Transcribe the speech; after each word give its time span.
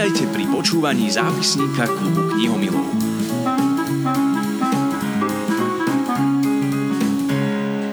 Vítajte 0.00 0.32
pri 0.32 0.48
počúvaní 0.48 1.12
zápisníka 1.12 1.84
klubu 1.84 2.32
knihomilov. 2.32 2.88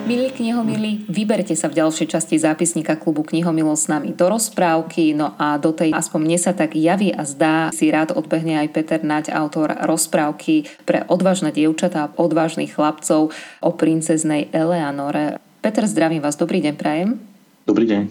Milí 0.08 0.32
knihomilí, 0.32 1.04
vyberte 1.04 1.52
sa 1.52 1.68
v 1.68 1.84
ďalšej 1.84 2.08
časti 2.08 2.40
zápisníka 2.40 2.96
klubu 2.96 3.28
knihomilov 3.28 3.76
s 3.76 3.92
nami 3.92 4.16
do 4.16 4.24
rozprávky, 4.24 5.12
no 5.12 5.36
a 5.36 5.60
do 5.60 5.76
tej, 5.76 5.92
aspoň 5.92 6.20
mne 6.24 6.38
sa 6.40 6.56
tak 6.56 6.80
javí 6.80 7.12
a 7.12 7.28
zdá, 7.28 7.68
si 7.76 7.92
rád 7.92 8.16
odbehne 8.16 8.56
aj 8.56 8.72
Peter 8.72 9.04
Naď, 9.04 9.28
autor 9.36 9.76
rozprávky 9.76 10.64
pre 10.88 11.04
odvážne 11.12 11.52
dievčatá 11.52 12.08
a 12.08 12.12
odvážnych 12.16 12.72
chlapcov 12.72 13.36
o 13.60 13.70
princeznej 13.76 14.48
Eleanore. 14.56 15.44
Peter, 15.60 15.84
zdravím 15.84 16.24
vás, 16.24 16.40
dobrý 16.40 16.64
deň, 16.64 16.72
prajem. 16.72 17.20
Dobrý 17.68 17.84
deň. 17.84 18.02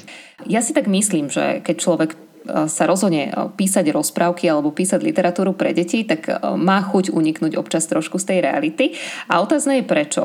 Ja 0.45 0.61
si 0.61 0.77
tak 0.77 0.85
myslím, 0.85 1.33
že 1.33 1.65
keď 1.65 1.75
človek 1.81 2.26
sa 2.47 2.83
rozhodne 2.87 3.29
písať 3.53 3.91
rozprávky 3.91 4.47
alebo 4.47 4.71
písať 4.71 5.03
literatúru 5.03 5.53
pre 5.53 5.75
deti, 5.75 6.07
tak 6.07 6.31
má 6.55 6.81
chuť 6.81 7.11
uniknúť 7.11 7.59
občas 7.59 7.85
trošku 7.85 8.17
z 8.17 8.25
tej 8.33 8.39
reality. 8.47 8.85
A 9.27 9.43
otázne 9.43 9.83
je 9.83 9.89
prečo, 9.89 10.23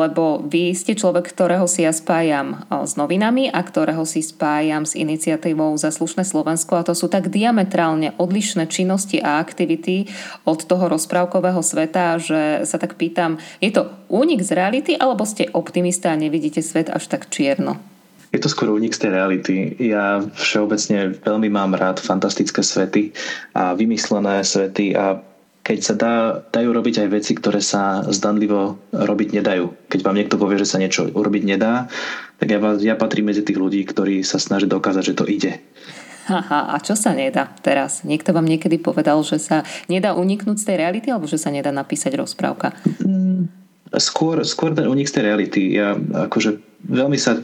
lebo 0.00 0.42
vy 0.42 0.72
ste 0.72 0.96
človek, 0.96 1.28
ktorého 1.28 1.68
si 1.68 1.84
ja 1.84 1.92
spájam 1.92 2.64
s 2.68 2.96
novinami 2.96 3.52
a 3.52 3.60
ktorého 3.60 4.02
si 4.08 4.24
spájam 4.24 4.88
s 4.88 4.96
iniciatívou 4.96 5.76
za 5.76 5.92
Slovensko 5.94 6.80
a 6.80 6.86
to 6.86 6.96
sú 6.96 7.06
tak 7.12 7.28
diametrálne 7.28 8.16
odlišné 8.16 8.66
činnosti 8.66 9.20
a 9.20 9.38
aktivity 9.38 10.08
od 10.48 10.64
toho 10.64 10.88
rozprávkového 10.88 11.60
sveta, 11.60 12.16
že 12.16 12.64
sa 12.64 12.80
tak 12.80 12.96
pýtam, 12.96 13.36
je 13.60 13.70
to 13.70 13.92
únik 14.08 14.40
z 14.40 14.56
reality 14.56 14.92
alebo 14.96 15.28
ste 15.28 15.50
optimista 15.52 16.10
a 16.12 16.20
nevidíte 16.20 16.64
svet 16.64 16.88
až 16.88 17.06
tak 17.12 17.28
čierno? 17.28 17.76
Je 18.28 18.40
to 18.40 18.52
skôr 18.52 18.68
únik 18.68 18.92
z 18.92 19.08
tej 19.08 19.10
reality. 19.16 19.54
Ja 19.80 20.20
všeobecne 20.36 21.16
veľmi 21.24 21.48
mám 21.48 21.72
rád 21.72 22.00
fantastické 22.00 22.60
svety 22.60 23.16
a 23.56 23.72
vymyslené 23.72 24.44
svety 24.44 24.92
a 24.92 25.24
keď 25.68 25.78
sa 25.84 25.94
dá, 26.00 26.14
dajú 26.48 26.72
robiť 26.72 27.04
aj 27.04 27.08
veci, 27.12 27.36
ktoré 27.36 27.60
sa 27.60 28.00
zdanlivo 28.08 28.80
robiť 28.88 29.36
nedajú. 29.36 29.68
Keď 29.92 30.00
vám 30.00 30.16
niekto 30.16 30.40
povie, 30.40 30.56
že 30.56 30.64
sa 30.64 30.80
niečo 30.80 31.12
urobiť 31.12 31.44
nedá, 31.44 31.92
tak 32.40 32.48
ja, 32.48 32.58
ja 32.80 32.96
patrím 32.96 33.28
medzi 33.28 33.44
tých 33.44 33.60
ľudí, 33.60 33.84
ktorí 33.84 34.24
sa 34.24 34.40
snažia 34.40 34.64
dokázať, 34.64 35.12
že 35.12 35.18
to 35.20 35.28
ide. 35.28 35.60
Aha, 36.28 36.72
a 36.72 36.76
čo 36.80 36.96
sa 36.96 37.12
nedá 37.12 37.52
teraz? 37.60 38.04
Niekto 38.04 38.36
vám 38.36 38.48
niekedy 38.48 38.80
povedal, 38.80 39.20
že 39.24 39.40
sa 39.40 39.64
nedá 39.92 40.16
uniknúť 40.16 40.56
z 40.60 40.66
tej 40.72 40.76
reality 40.80 41.08
alebo 41.12 41.28
že 41.28 41.40
sa 41.40 41.52
nedá 41.52 41.68
napísať 41.72 42.16
rozprávka? 42.16 42.72
Mm, 43.04 43.48
skôr, 43.96 44.40
skôr 44.44 44.76
ten 44.76 44.88
unik 44.88 45.08
z 45.08 45.14
tej 45.16 45.22
reality. 45.24 45.62
Ja 45.72 45.96
akože 45.96 46.67
veľmi 46.86 47.18
sa 47.18 47.42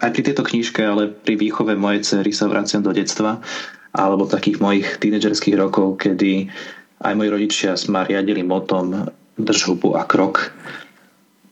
aj 0.00 0.10
pri 0.10 0.22
tejto 0.24 0.42
knižke, 0.46 0.80
ale 0.80 1.12
pri 1.12 1.36
výchove 1.36 1.76
mojej 1.76 2.00
cery 2.04 2.32
sa 2.32 2.48
vraciam 2.48 2.80
do 2.80 2.94
detstva 2.96 3.42
alebo 3.94 4.26
takých 4.26 4.58
mojich 4.58 4.88
tínedžerských 4.98 5.54
rokov, 5.54 6.02
kedy 6.02 6.50
aj 7.04 7.14
moji 7.14 7.28
rodičia 7.30 7.78
ma 7.92 8.02
riadili 8.02 8.42
motom 8.42 9.06
drž 9.38 9.60
hubu 9.70 9.94
a 9.94 10.02
krok. 10.02 10.50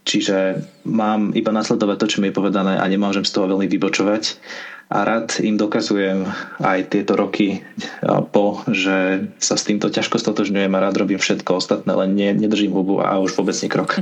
Čiže 0.03 0.59
mám 0.83 1.31
iba 1.39 1.55
nasledovať 1.55 1.97
to, 2.03 2.07
čo 2.11 2.19
mi 2.19 2.35
je 2.35 2.39
povedané 2.39 2.75
a 2.75 2.85
nemôžem 2.91 3.23
z 3.23 3.39
toho 3.39 3.47
veľmi 3.47 3.71
vybočovať 3.71 4.35
a 4.93 5.09
rád 5.09 5.41
im 5.41 5.57
dokazujem 5.57 6.29
aj 6.61 6.93
tieto 6.93 7.17
roky 7.17 7.65
po, 8.29 8.61
že 8.69 9.25
sa 9.41 9.57
s 9.57 9.65
týmto 9.65 9.89
ťažko 9.89 10.21
stotožňujem 10.21 10.69
a 10.69 10.83
rád 10.84 11.01
robím 11.01 11.17
všetko 11.17 11.57
ostatné, 11.57 11.97
len 11.97 12.12
ne, 12.12 12.37
nedržím 12.37 12.77
hubu 12.77 13.01
a 13.01 13.17
už 13.17 13.33
vôbec 13.41 13.57
nie 13.65 13.73
krok. 13.73 13.97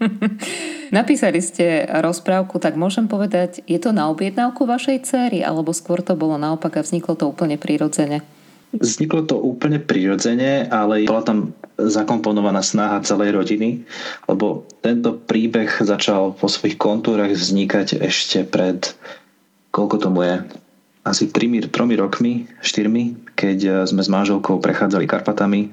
Napísali 0.96 1.44
ste 1.44 1.84
rozprávku, 1.84 2.56
tak 2.56 2.80
môžem 2.80 3.04
povedať, 3.04 3.60
je 3.68 3.76
to 3.76 3.92
na 3.92 4.08
objednávku 4.08 4.64
vašej 4.64 5.04
céry, 5.04 5.44
alebo 5.44 5.76
skôr 5.76 6.00
to 6.00 6.16
bolo 6.16 6.40
naopak 6.40 6.80
a 6.80 6.84
vzniklo 6.84 7.12
to 7.12 7.28
úplne 7.28 7.60
prirodzene? 7.60 8.24
Vzniklo 8.72 9.28
to 9.28 9.36
úplne 9.36 9.80
prirodzene, 9.80 10.72
ale 10.72 11.04
bola 11.04 11.24
tam 11.24 11.52
zakomponovaná 11.76 12.64
snaha 12.64 13.04
celej 13.04 13.36
rodiny, 13.36 13.84
lebo 14.24 14.64
tento 14.80 15.16
príbeh 15.16 15.68
začal 15.84 16.32
po 16.32 16.48
svojich 16.48 16.80
kontúrach 16.80 17.32
vznikať 17.32 18.00
ešte 18.00 18.44
pred 18.48 18.96
koľko 19.70 19.96
tomu 20.00 20.24
je, 20.24 20.34
asi 21.08 21.32
3, 21.32 21.72
3 21.72 21.96
rokmi, 21.96 22.44
4, 22.60 23.32
keď 23.32 23.58
eh, 23.64 23.74
sme 23.88 24.02
s 24.04 24.12
manželkou 24.12 24.60
prechádzali 24.60 25.08
Karpatami 25.08 25.72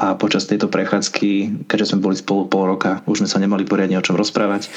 a 0.00 0.16
počas 0.16 0.48
tejto 0.48 0.72
prechádzky, 0.72 1.64
keďže 1.68 1.92
sme 1.92 2.00
boli 2.00 2.16
spolu 2.16 2.48
pol 2.48 2.72
roka, 2.72 3.04
už 3.04 3.20
sme 3.24 3.28
sa 3.28 3.36
nemali 3.36 3.68
poriadne 3.68 4.00
o 4.00 4.04
čom 4.04 4.16
rozprávať, 4.16 4.72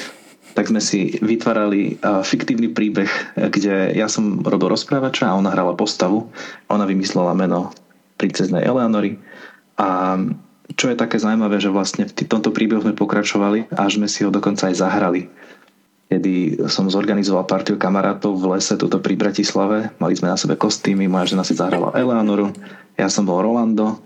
tak 0.52 0.68
sme 0.68 0.78
si 0.78 1.16
vytvárali 1.18 1.96
eh, 1.96 2.20
fiktívny 2.20 2.70
príbeh, 2.70 3.10
kde 3.36 3.96
ja 3.96 4.06
som 4.06 4.44
robil 4.44 4.68
rozprávača 4.70 5.32
a 5.32 5.36
ona 5.40 5.50
hrala 5.50 5.72
postavu. 5.72 6.28
Ona 6.68 6.84
vymyslela 6.84 7.32
meno 7.32 7.72
princeznej 8.20 8.62
Eleanory 8.62 9.18
a 9.74 10.14
čo 10.74 10.88
je 10.88 10.96
také 10.96 11.20
zaujímavé, 11.20 11.60
že 11.60 11.68
vlastne 11.68 12.08
v 12.08 12.14
tomto 12.24 12.48
príbehu 12.48 12.80
sme 12.80 12.96
pokračovali, 12.96 13.74
až 13.74 14.00
sme 14.00 14.08
si 14.08 14.24
ho 14.24 14.30
dokonca 14.32 14.72
aj 14.72 14.80
zahrali 14.80 15.28
kedy 16.14 16.62
som 16.70 16.86
zorganizoval 16.86 17.42
partiu 17.50 17.74
kamarátov 17.74 18.38
v 18.38 18.54
lese 18.54 18.78
tuto 18.78 19.02
pri 19.02 19.18
Bratislave. 19.18 19.90
Mali 19.98 20.14
sme 20.14 20.30
na 20.30 20.38
sebe 20.38 20.54
kostýmy, 20.54 21.10
moja 21.10 21.34
žena 21.34 21.42
si 21.42 21.58
zahrala 21.58 21.90
Eleanoru, 21.98 22.54
ja 22.94 23.10
som 23.10 23.26
bol 23.26 23.42
Rolando 23.42 23.98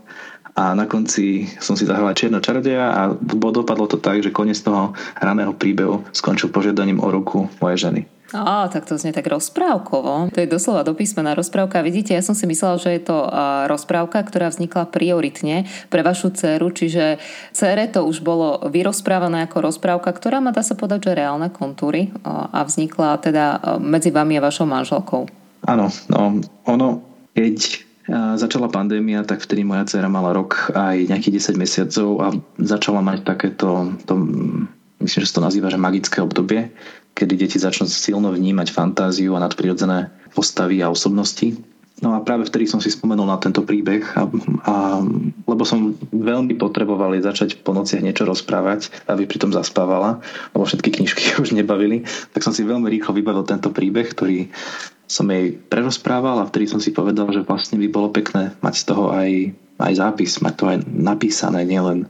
a 0.57 0.73
na 0.73 0.89
konci 0.89 1.47
som 1.61 1.77
si 1.77 1.85
zahral 1.85 2.17
Čierno 2.17 2.41
čarodeja 2.41 2.91
a 2.91 3.01
dopadlo 3.15 3.87
to 3.87 4.01
tak, 4.01 4.25
že 4.25 4.35
koniec 4.35 4.59
toho 4.59 4.97
hraného 5.21 5.53
príbehu 5.55 6.09
skončil 6.11 6.49
požiadaním 6.49 6.99
o 6.99 7.13
ruku 7.13 7.47
mojej 7.61 7.87
ženy. 7.87 8.18
Á, 8.29 8.69
tak 8.69 8.85
to 8.85 9.01
znie 9.01 9.17
tak 9.17 9.25
rozprávkovo. 9.25 10.29
To 10.29 10.39
je 10.39 10.45
doslova 10.45 10.85
do 10.85 10.93
písmena 10.93 11.33
rozprávka. 11.33 11.81
Vidíte, 11.81 12.13
ja 12.13 12.21
som 12.21 12.37
si 12.37 12.45
myslela, 12.45 12.77
že 12.77 12.93
je 13.01 13.03
to 13.09 13.17
rozprávka, 13.73 14.21
ktorá 14.21 14.53
vznikla 14.53 14.93
prioritne 14.93 15.65
pre 15.89 16.05
vašu 16.05 16.37
dceru, 16.37 16.69
čiže 16.69 17.17
cere 17.57 17.89
to 17.89 18.05
už 18.05 18.21
bolo 18.21 18.61
vyrozprávané 18.69 19.49
ako 19.49 19.73
rozprávka, 19.73 20.13
ktorá 20.13 20.45
má, 20.45 20.53
dá 20.53 20.61
sa 20.61 20.77
povedať, 20.77 21.09
že 21.09 21.25
reálne 21.25 21.49
kontúry 21.49 22.13
a 22.29 22.61
vznikla 22.69 23.17
teda 23.25 23.45
medzi 23.81 24.13
vami 24.13 24.37
a 24.37 24.45
vašou 24.45 24.69
manželkou. 24.69 25.25
Áno, 25.65 25.89
no 26.13 26.45
ono, 26.69 27.01
keď 27.33 27.89
začala 28.37 28.73
pandémia, 28.73 29.25
tak 29.25 29.41
vtedy 29.45 29.65
moja 29.65 29.85
dcera 29.89 30.09
mala 30.09 30.37
rok 30.37 30.73
aj 30.77 31.13
nejakých 31.13 31.53
10 31.53 31.61
mesiacov 31.61 32.09
a 32.25 32.27
začala 32.61 33.01
mať 33.05 33.25
takéto, 33.25 33.93
to, 34.09 34.15
myslím, 35.01 35.21
že 35.25 35.29
sa 35.29 35.41
to 35.41 35.47
nazýva, 35.49 35.69
že 35.69 35.81
magické 35.81 36.25
obdobie, 36.25 36.73
kedy 37.19 37.35
deti 37.35 37.59
začnú 37.59 37.91
silno 37.91 38.31
vnímať 38.31 38.71
fantáziu 38.71 39.35
a 39.35 39.43
nadprirodzené 39.43 40.15
postavy 40.31 40.79
a 40.87 40.95
osobnosti. 40.95 41.59
No 41.99 42.15
a 42.15 42.23
práve 42.23 42.47
vtedy 42.47 42.71
som 42.71 42.79
si 42.79 42.95
spomenul 42.95 43.27
na 43.27 43.43
tento 43.43 43.67
príbeh, 43.67 44.07
a, 44.15 44.23
a, 44.71 45.03
lebo 45.51 45.67
som 45.67 45.99
veľmi 46.15 46.55
potreboval 46.55 47.19
začať 47.19 47.59
po 47.67 47.75
nociach 47.75 47.99
niečo 47.99 48.23
rozprávať, 48.23 48.95
aby 49.11 49.27
pritom 49.27 49.51
zaspávala, 49.51 50.23
lebo 50.55 50.63
všetky 50.63 50.95
knižky 50.95 51.23
už 51.43 51.59
nebavili, 51.59 52.07
tak 52.31 52.47
som 52.47 52.55
si 52.55 52.63
veľmi 52.63 52.87
rýchlo 52.87 53.19
vybavil 53.19 53.43
tento 53.43 53.75
príbeh, 53.75 54.15
ktorý 54.15 54.47
som 55.11 55.27
jej 55.27 55.59
prerozprával 55.59 56.39
a 56.39 56.47
vtedy 56.47 56.71
som 56.71 56.79
si 56.79 56.95
povedal, 56.95 57.27
že 57.35 57.43
vlastne 57.43 57.81
by 57.83 57.89
bolo 57.91 58.15
pekné 58.15 58.55
mať 58.63 58.75
z 58.79 58.85
toho 58.95 59.11
aj, 59.11 59.31
aj 59.83 59.93
zápis, 59.99 60.39
mať 60.39 60.55
to 60.55 60.65
aj 60.71 60.79
napísané, 60.87 61.67
nielen 61.67 62.07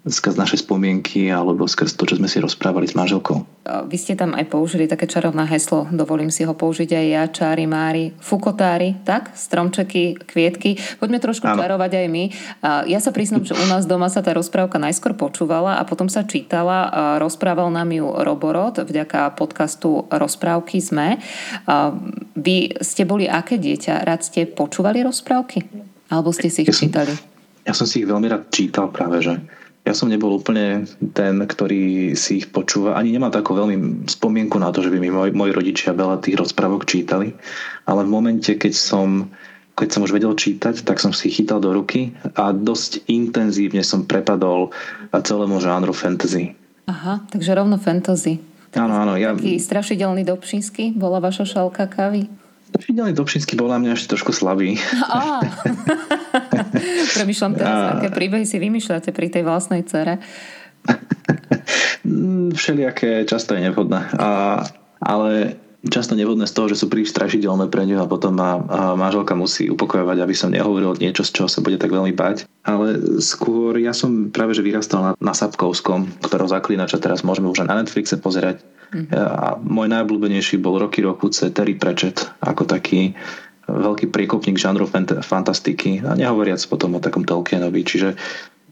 skrz 0.00 0.40
naše 0.40 0.56
spomienky 0.56 1.28
alebo 1.28 1.68
skrz 1.68 1.92
to, 1.92 2.08
čo 2.08 2.16
sme 2.16 2.24
si 2.24 2.40
rozprávali 2.40 2.88
s 2.88 2.96
manželkou. 2.96 3.44
Vy 3.86 3.96
ste 4.00 4.16
tam 4.16 4.32
aj 4.32 4.48
použili 4.48 4.88
také 4.88 5.04
čarovné 5.04 5.44
heslo, 5.44 5.84
dovolím 5.92 6.32
si 6.32 6.48
ho 6.48 6.56
použiť 6.56 6.90
aj 6.96 7.06
ja, 7.06 7.22
čári, 7.28 7.68
mári, 7.68 8.16
fukotári, 8.16 8.96
tak? 9.04 9.36
Stromčeky, 9.36 10.16
kvietky. 10.24 10.80
Poďme 10.96 11.20
trošku 11.20 11.44
ano. 11.44 11.60
čarovať 11.60 11.92
aj 12.00 12.06
my. 12.08 12.24
Ja 12.88 12.98
sa 12.98 13.12
priznám, 13.12 13.44
že 13.44 13.52
u 13.52 13.64
nás 13.68 13.84
doma 13.84 14.08
sa 14.08 14.24
tá 14.24 14.32
rozprávka 14.32 14.80
najskôr 14.80 15.12
počúvala 15.12 15.76
a 15.76 15.84
potom 15.84 16.08
sa 16.08 16.24
čítala. 16.24 16.88
Rozprával 17.20 17.68
nám 17.68 17.92
ju 17.92 18.08
Roborod 18.08 18.80
vďaka 18.80 19.36
podcastu 19.36 20.08
Rozprávky 20.08 20.80
sme. 20.80 21.20
Vy 22.40 22.80
ste 22.80 23.04
boli 23.04 23.28
aké 23.28 23.60
dieťa? 23.60 24.08
Rád 24.08 24.20
ste 24.24 24.48
počúvali 24.48 25.04
rozprávky? 25.04 25.68
Alebo 26.08 26.32
ste 26.32 26.48
si 26.48 26.64
ich 26.64 26.72
ja 26.72 26.74
čítali? 26.74 27.12
Som, 27.12 27.28
ja 27.68 27.74
som 27.76 27.86
si 27.86 28.02
ich 28.02 28.08
veľmi 28.08 28.26
rád 28.26 28.48
čítal 28.48 28.88
práve, 28.88 29.20
že 29.22 29.36
ja 29.90 29.94
som 29.98 30.06
nebol 30.06 30.38
úplne 30.38 30.86
ten, 31.10 31.42
ktorý 31.42 32.14
si 32.14 32.38
ich 32.38 32.46
počúva. 32.54 32.94
Ani 32.94 33.10
nemá 33.10 33.26
takú 33.26 33.58
veľmi 33.58 34.06
spomienku 34.06 34.54
na 34.62 34.70
to, 34.70 34.86
že 34.86 34.94
by 34.94 35.02
mi 35.02 35.10
moji, 35.10 35.34
moji 35.34 35.50
rodičia 35.50 35.90
veľa 35.90 36.22
tých 36.22 36.38
rozprávok 36.38 36.86
čítali. 36.86 37.34
Ale 37.90 38.06
v 38.06 38.14
momente, 38.14 38.54
keď 38.54 38.70
som, 38.70 39.26
keď 39.74 39.88
som 39.90 40.06
už 40.06 40.14
vedel 40.14 40.38
čítať, 40.38 40.86
tak 40.86 41.02
som 41.02 41.10
si 41.10 41.26
chytal 41.34 41.58
do 41.58 41.74
ruky 41.74 42.14
a 42.38 42.54
dosť 42.54 43.10
intenzívne 43.10 43.82
som 43.82 44.06
prepadol 44.06 44.70
celému 45.10 45.58
žánru 45.58 45.90
fantasy. 45.90 46.54
Aha, 46.86 47.26
takže 47.26 47.50
rovno 47.58 47.74
fantasy. 47.74 48.38
Áno, 48.78 48.94
áno. 48.94 49.18
Ja... 49.18 49.34
Taký 49.34 49.58
strašidelný 49.58 50.22
Dobšinský 50.22 50.94
bola 50.94 51.18
vaša 51.18 51.42
šalka 51.42 51.90
kavy? 51.90 52.30
Strašidelný 52.70 53.12
Dobšinský 53.18 53.58
bol 53.58 53.66
na 53.66 53.82
mňa 53.82 53.98
ešte 53.98 54.14
trošku 54.14 54.30
slabý. 54.30 54.78
Premýšľam 57.18 57.52
teraz, 57.58 57.76
a... 57.76 57.90
aké 57.98 58.08
príbehy 58.14 58.46
si 58.46 58.62
vymýšľate 58.62 59.10
pri 59.10 59.26
tej 59.26 59.42
vlastnej 59.42 59.82
cere. 59.82 60.22
Všelijaké 62.54 63.26
často 63.26 63.58
je 63.58 63.66
nevhodné. 63.66 64.00
A, 64.16 64.62
ale 65.02 65.58
často 65.88 66.12
nevhodné 66.12 66.44
z 66.44 66.54
toho, 66.54 66.68
že 66.68 66.76
sú 66.76 66.92
príliš 66.92 67.10
strašidelné 67.16 67.72
pre 67.72 67.88
ňu 67.88 68.04
a 68.04 68.10
potom 68.10 68.36
ma 68.36 68.60
manželka 68.94 69.32
musí 69.32 69.72
upokojovať, 69.72 70.18
aby 70.20 70.34
som 70.36 70.52
nehovoril 70.52 70.92
niečo, 71.00 71.24
z 71.24 71.40
čoho 71.40 71.48
sa 71.48 71.64
bude 71.64 71.80
tak 71.80 71.88
veľmi 71.88 72.12
bať. 72.12 72.44
Ale 72.68 73.18
skôr 73.24 73.80
ja 73.80 73.96
som 73.96 74.28
práve 74.28 74.52
že 74.52 74.60
vyrastal 74.60 75.00
na, 75.00 75.12
na 75.16 75.32
Sapkovskom, 75.32 76.20
ktorého 76.20 76.52
zaklínača 76.52 77.00
teraz 77.00 77.24
môžeme 77.24 77.48
už 77.48 77.64
aj 77.64 77.68
na 77.72 77.76
Netflixe 77.80 78.20
pozerať. 78.20 78.60
Mm-hmm. 78.90 79.14
A 79.14 79.54
môj 79.62 79.86
najobľúbenejší 79.86 80.58
bol 80.58 80.82
roky 80.82 81.02
Rokuce 81.02 81.54
Terry 81.54 81.78
Pratchett 81.78 82.26
ako 82.42 82.66
taký 82.66 83.14
veľký 83.70 84.10
priekopník 84.10 84.58
žánru 84.58 84.90
fantastiky 85.22 86.02
a 86.02 86.18
nehovoriac 86.18 86.58
potom 86.66 86.98
o 86.98 87.00
takom 87.00 87.22
Tolkienovi. 87.22 87.86
Čiže 87.86 88.18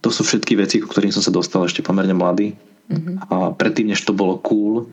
to 0.03 0.11
sú 0.11 0.26
všetky 0.26 0.59
veci, 0.59 0.82
ku 0.82 0.91
ktorým 0.91 1.15
som 1.15 1.23
sa 1.23 1.31
dostal 1.31 1.62
ešte 1.67 1.87
pomerne 1.87 2.19
mladý. 2.19 2.59
Mm-hmm. 2.91 3.15
A 3.31 3.55
predtým, 3.55 3.94
než 3.94 4.03
to 4.03 4.17
bolo 4.17 4.43
cool, 4.43 4.91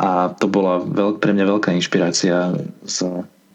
a 0.00 0.32
to 0.32 0.48
bola 0.48 0.80
veľk, 0.80 1.20
pre 1.20 1.36
mňa 1.36 1.44
veľká 1.52 1.70
inšpirácia 1.76 2.56
z 2.84 2.96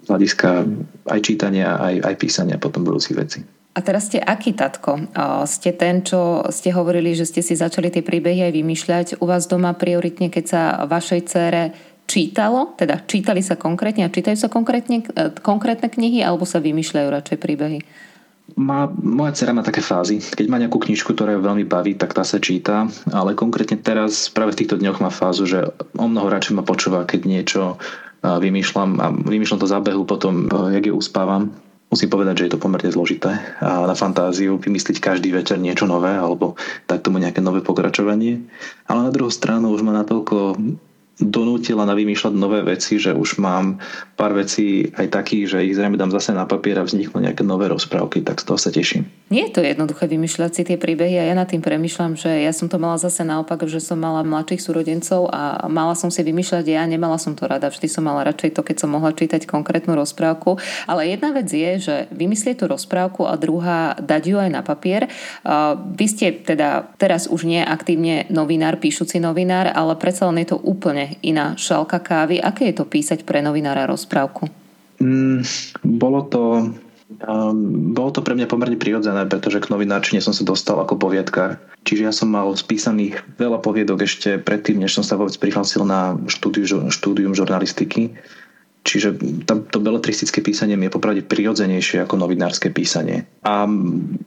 hľadiska 0.06 0.70
aj 1.10 1.20
čítania, 1.26 1.78
aj, 1.82 1.96
aj 2.06 2.16
písania 2.22 2.58
potom 2.62 2.86
budúcich 2.86 3.18
vecí. 3.18 3.42
A 3.78 3.80
teraz 3.86 4.10
ste 4.10 4.18
aký 4.18 4.58
tatko? 4.58 5.06
Ste 5.46 5.70
ten, 5.78 6.02
čo 6.02 6.42
ste 6.50 6.74
hovorili, 6.74 7.14
že 7.14 7.30
ste 7.30 7.46
si 7.46 7.54
začali 7.54 7.94
tie 7.94 8.02
príbehy 8.02 8.50
aj 8.50 8.54
vymýšľať 8.58 9.08
u 9.22 9.26
vás 9.30 9.46
doma 9.46 9.78
prioritne, 9.78 10.34
keď 10.34 10.46
sa 10.50 10.62
vašej 10.90 11.22
cére 11.30 11.64
čítalo, 12.10 12.74
teda 12.74 13.06
čítali 13.06 13.46
sa 13.46 13.54
konkrétne 13.54 14.08
a 14.08 14.10
čítajú 14.10 14.34
sa 14.34 14.50
konkrétne, 14.50 15.06
e, 15.06 15.30
konkrétne 15.44 15.92
knihy 15.92 16.24
alebo 16.26 16.48
sa 16.48 16.58
vymýšľajú 16.58 17.08
radšej 17.12 17.38
príbehy? 17.38 17.80
Má, 18.56 18.88
moja 18.96 19.36
dcera 19.36 19.52
má 19.52 19.60
také 19.60 19.84
fázy. 19.84 20.24
Keď 20.24 20.48
má 20.48 20.56
nejakú 20.56 20.80
knižku, 20.80 21.12
ktorá 21.12 21.36
ju 21.36 21.44
veľmi 21.44 21.68
baví, 21.68 22.00
tak 22.00 22.16
tá 22.16 22.24
sa 22.24 22.40
číta, 22.40 22.88
ale 23.12 23.36
konkrétne 23.36 23.76
teraz, 23.76 24.32
práve 24.32 24.56
v 24.56 24.64
týchto 24.64 24.80
dňoch 24.80 25.04
má 25.04 25.12
fázu, 25.12 25.44
že 25.44 25.68
o 26.00 26.08
mnoho 26.08 26.32
radšej 26.32 26.56
ma 26.56 26.64
počúva, 26.64 27.04
keď 27.04 27.28
niečo 27.28 27.76
vymýšľam 28.24 28.90
a 29.04 29.12
vymýšľam 29.12 29.62
to 29.62 29.68
zábehu 29.68 30.08
potom, 30.08 30.48
jak 30.72 30.90
ju 30.90 30.96
uspávam. 30.96 31.52
Musím 31.98 32.14
povedať, 32.14 32.38
že 32.38 32.46
je 32.46 32.54
to 32.54 32.62
pomerne 32.62 32.94
zložité 32.94 33.42
a 33.58 33.82
na 33.82 33.98
fantáziu 33.98 34.62
vymysliť 34.62 35.02
každý 35.02 35.34
večer 35.34 35.58
niečo 35.58 35.90
nové 35.90 36.14
alebo 36.14 36.54
dať 36.86 37.02
tomu 37.02 37.18
nejaké 37.18 37.42
nové 37.42 37.66
pokračovanie. 37.66 38.46
Ale 38.86 39.10
na 39.10 39.10
druhú 39.10 39.34
stranu 39.34 39.74
už 39.74 39.82
má 39.82 39.98
natoľko 39.98 40.62
donútila 41.18 41.82
na 41.82 41.98
vymýšľať 41.98 42.34
nové 42.38 42.62
veci, 42.62 43.02
že 43.02 43.10
už 43.10 43.42
mám 43.42 43.82
pár 44.14 44.38
vecí 44.38 44.94
aj 44.94 45.10
takých, 45.10 45.46
že 45.58 45.66
ich 45.66 45.74
zrejme 45.74 45.98
dám 45.98 46.14
zase 46.14 46.30
na 46.34 46.46
papier 46.46 46.78
a 46.78 46.86
vzniknú 46.86 47.22
nejaké 47.22 47.42
nové 47.42 47.66
rozprávky, 47.70 48.22
tak 48.22 48.38
z 48.38 48.46
toho 48.46 48.60
sa 48.62 48.70
teším. 48.70 49.10
Nie 49.34 49.50
je 49.50 49.58
to 49.58 49.62
jednoduché 49.66 50.06
vymýšľať 50.06 50.52
si 50.54 50.62
tie 50.64 50.78
príbehy 50.78 51.18
a 51.18 51.28
ja 51.28 51.34
nad 51.34 51.50
tým 51.50 51.60
premyšľam, 51.66 52.16
že 52.16 52.30
ja 52.30 52.54
som 52.54 52.70
to 52.70 52.78
mala 52.78 53.02
zase 53.02 53.26
naopak, 53.26 53.66
že 53.66 53.82
som 53.82 53.98
mala 53.98 54.22
mladších 54.22 54.62
súrodencov 54.62 55.28
a 55.34 55.66
mala 55.66 55.98
som 55.98 56.14
si 56.14 56.22
vymýšľať 56.22 56.66
ja, 56.70 56.86
nemala 56.86 57.18
som 57.18 57.34
to 57.34 57.50
rada, 57.50 57.74
vždy 57.74 57.90
som 57.90 58.06
mala 58.06 58.22
radšej 58.30 58.54
to, 58.54 58.62
keď 58.62 58.86
som 58.86 58.94
mohla 58.94 59.10
čítať 59.10 59.50
konkrétnu 59.50 59.98
rozprávku. 59.98 60.62
Ale 60.86 61.10
jedna 61.10 61.34
vec 61.34 61.50
je, 61.50 61.72
že 61.82 61.96
vymyslieť 62.14 62.62
tú 62.62 62.66
rozprávku 62.70 63.26
a 63.26 63.34
druhá 63.36 63.98
dať 63.98 64.24
ju 64.32 64.38
aj 64.38 64.50
na 64.54 64.62
papier. 64.62 65.10
Vy 65.98 66.06
ste 66.08 66.32
teda 66.32 66.94
teraz 67.02 67.26
už 67.26 67.50
nie 67.50 67.60
aktívne 67.60 68.30
novinár, 68.30 68.80
píšuci 68.80 69.18
novinár, 69.18 69.74
ale 69.74 69.98
predsa 70.00 70.30
len 70.30 70.46
je 70.46 70.54
to 70.54 70.62
úplne 70.62 71.07
iná 71.24 71.56
šalka 71.60 72.00
kávy. 72.00 72.42
Aké 72.42 72.72
je 72.72 72.82
to 72.82 72.86
písať 72.86 73.24
pre 73.24 73.40
novinára 73.44 73.88
rozprávku? 73.88 74.50
Mm, 74.98 75.46
bolo 75.84 76.22
to 76.28 76.44
Um, 77.08 77.96
bolo 77.96 78.12
to 78.12 78.20
pre 78.20 78.36
mňa 78.36 78.52
pomerne 78.52 78.76
prirodzené, 78.76 79.24
pretože 79.32 79.64
k 79.64 79.72
novinárčine 79.72 80.20
som 80.20 80.36
sa 80.36 80.44
dostal 80.44 80.76
ako 80.76 81.00
poviedkar. 81.00 81.56
Čiže 81.88 82.04
ja 82.04 82.12
som 82.12 82.28
mal 82.28 82.52
spísaných 82.52 83.24
veľa 83.40 83.64
poviedok 83.64 84.04
ešte 84.04 84.36
predtým, 84.44 84.84
než 84.84 84.92
som 84.92 85.08
sa 85.08 85.16
vôbec 85.16 85.32
prihlásil 85.40 85.88
na 85.88 86.20
štúdiu, 86.28 86.92
štúdium 86.92 87.32
žurnalistiky. 87.32 88.12
Čiže 88.84 89.20
to 89.48 89.78
beletristické 89.80 90.44
písanie 90.44 90.76
mi 90.76 90.92
je 90.92 90.96
popravde 91.00 91.24
prirodzenejšie 91.24 92.04
ako 92.04 92.20
novinárske 92.20 92.76
písanie. 92.76 93.24
A 93.48 93.64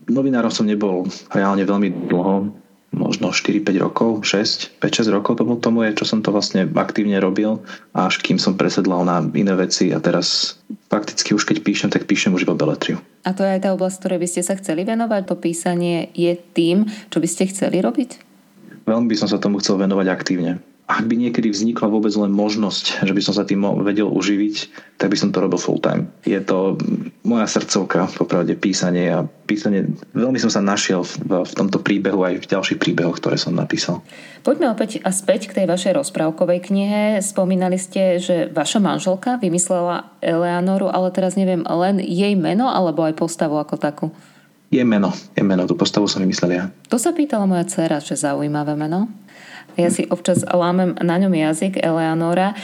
novinárom 0.09 0.53
som 0.53 0.65
nebol 0.65 1.05
reálne 1.37 1.69
veľmi 1.69 2.09
dlho 2.09 2.49
možno 2.91 3.31
4-5 3.31 3.71
rokov, 3.79 4.27
6, 4.27 4.83
5-6 4.83 5.15
rokov 5.15 5.39
tomu, 5.39 5.55
tomu 5.63 5.87
je, 5.87 6.03
čo 6.03 6.05
som 6.07 6.19
to 6.21 6.35
vlastne 6.35 6.67
aktívne 6.67 7.23
robil, 7.23 7.63
až 7.95 8.19
kým 8.19 8.37
som 8.37 8.59
presedlal 8.59 9.07
na 9.07 9.23
iné 9.35 9.55
veci 9.55 9.95
a 9.95 10.03
teraz 10.03 10.59
fakticky 10.91 11.35
už 11.35 11.47
keď 11.47 11.63
píšem, 11.63 11.91
tak 11.91 12.11
píšem 12.11 12.35
už 12.35 12.45
iba 12.45 12.59
beletriu. 12.59 12.99
A 13.23 13.31
to 13.31 13.47
je 13.47 13.55
aj 13.55 13.63
tá 13.63 13.71
oblasť, 13.71 13.97
ktorej 14.03 14.21
by 14.27 14.29
ste 14.29 14.43
sa 14.43 14.59
chceli 14.59 14.83
venovať? 14.83 15.23
To 15.31 15.39
písanie 15.39 16.11
je 16.19 16.35
tým, 16.35 16.91
čo 17.15 17.23
by 17.23 17.29
ste 17.31 17.47
chceli 17.47 17.79
robiť? 17.79 18.11
Veľmi 18.91 19.07
by 19.07 19.17
som 19.17 19.29
sa 19.31 19.39
tomu 19.39 19.63
chcel 19.63 19.79
venovať 19.79 20.07
aktívne 20.11 20.59
ak 20.91 21.07
by 21.07 21.15
niekedy 21.15 21.55
vznikla 21.55 21.87
vôbec 21.87 22.11
len 22.19 22.35
možnosť, 22.35 23.07
že 23.07 23.13
by 23.15 23.23
som 23.23 23.35
sa 23.39 23.47
tým 23.47 23.63
vedel 23.87 24.11
uživiť, 24.11 24.55
tak 24.99 25.15
by 25.15 25.17
som 25.17 25.31
to 25.31 25.39
robil 25.39 25.57
full 25.57 25.79
time. 25.79 26.11
Je 26.27 26.37
to 26.43 26.75
moja 27.23 27.47
srdcovka, 27.47 28.11
popravde 28.19 28.59
písanie 28.59 29.15
a 29.15 29.23
písanie, 29.23 29.87
veľmi 30.13 30.43
som 30.43 30.51
sa 30.51 30.59
našiel 30.59 31.07
v, 31.07 31.47
v 31.47 31.53
tomto 31.55 31.79
príbehu 31.79 32.27
aj 32.27 32.43
v 32.43 32.51
ďalších 32.51 32.79
príbehoch, 32.83 33.23
ktoré 33.23 33.39
som 33.39 33.55
napísal. 33.55 34.03
Poďme 34.43 34.73
opäť 34.75 34.99
a 35.07 35.15
späť 35.15 35.53
k 35.53 35.63
tej 35.63 35.67
vašej 35.71 35.95
rozprávkovej 35.95 36.67
knihe. 36.67 37.03
Spomínali 37.23 37.79
ste, 37.79 38.19
že 38.19 38.51
vaša 38.51 38.83
manželka 38.83 39.39
vymyslela 39.39 40.11
Eleanoru, 40.19 40.91
ale 40.91 41.15
teraz 41.15 41.39
neviem, 41.39 41.63
len 41.63 42.03
jej 42.03 42.35
meno 42.35 42.67
alebo 42.67 43.07
aj 43.07 43.15
postavu 43.15 43.57
ako 43.61 43.77
takú? 43.79 44.07
Je 44.71 44.83
meno, 44.87 45.11
je 45.35 45.43
meno, 45.43 45.67
tú 45.67 45.75
postavu 45.75 46.07
som 46.07 46.23
vymyslel 46.23 46.51
ja. 46.55 46.65
To 46.87 46.95
sa 46.95 47.11
pýtala 47.11 47.43
moja 47.43 47.67
dcera, 47.67 47.99
že 47.99 48.15
zaujímavé 48.15 48.79
meno. 48.79 49.11
Ja 49.75 49.91
si 49.91 50.07
občas 50.07 50.47
lámem 50.47 50.95
na 51.03 51.19
ňom 51.19 51.35
jazyk 51.35 51.83
Eleanora. 51.83 52.55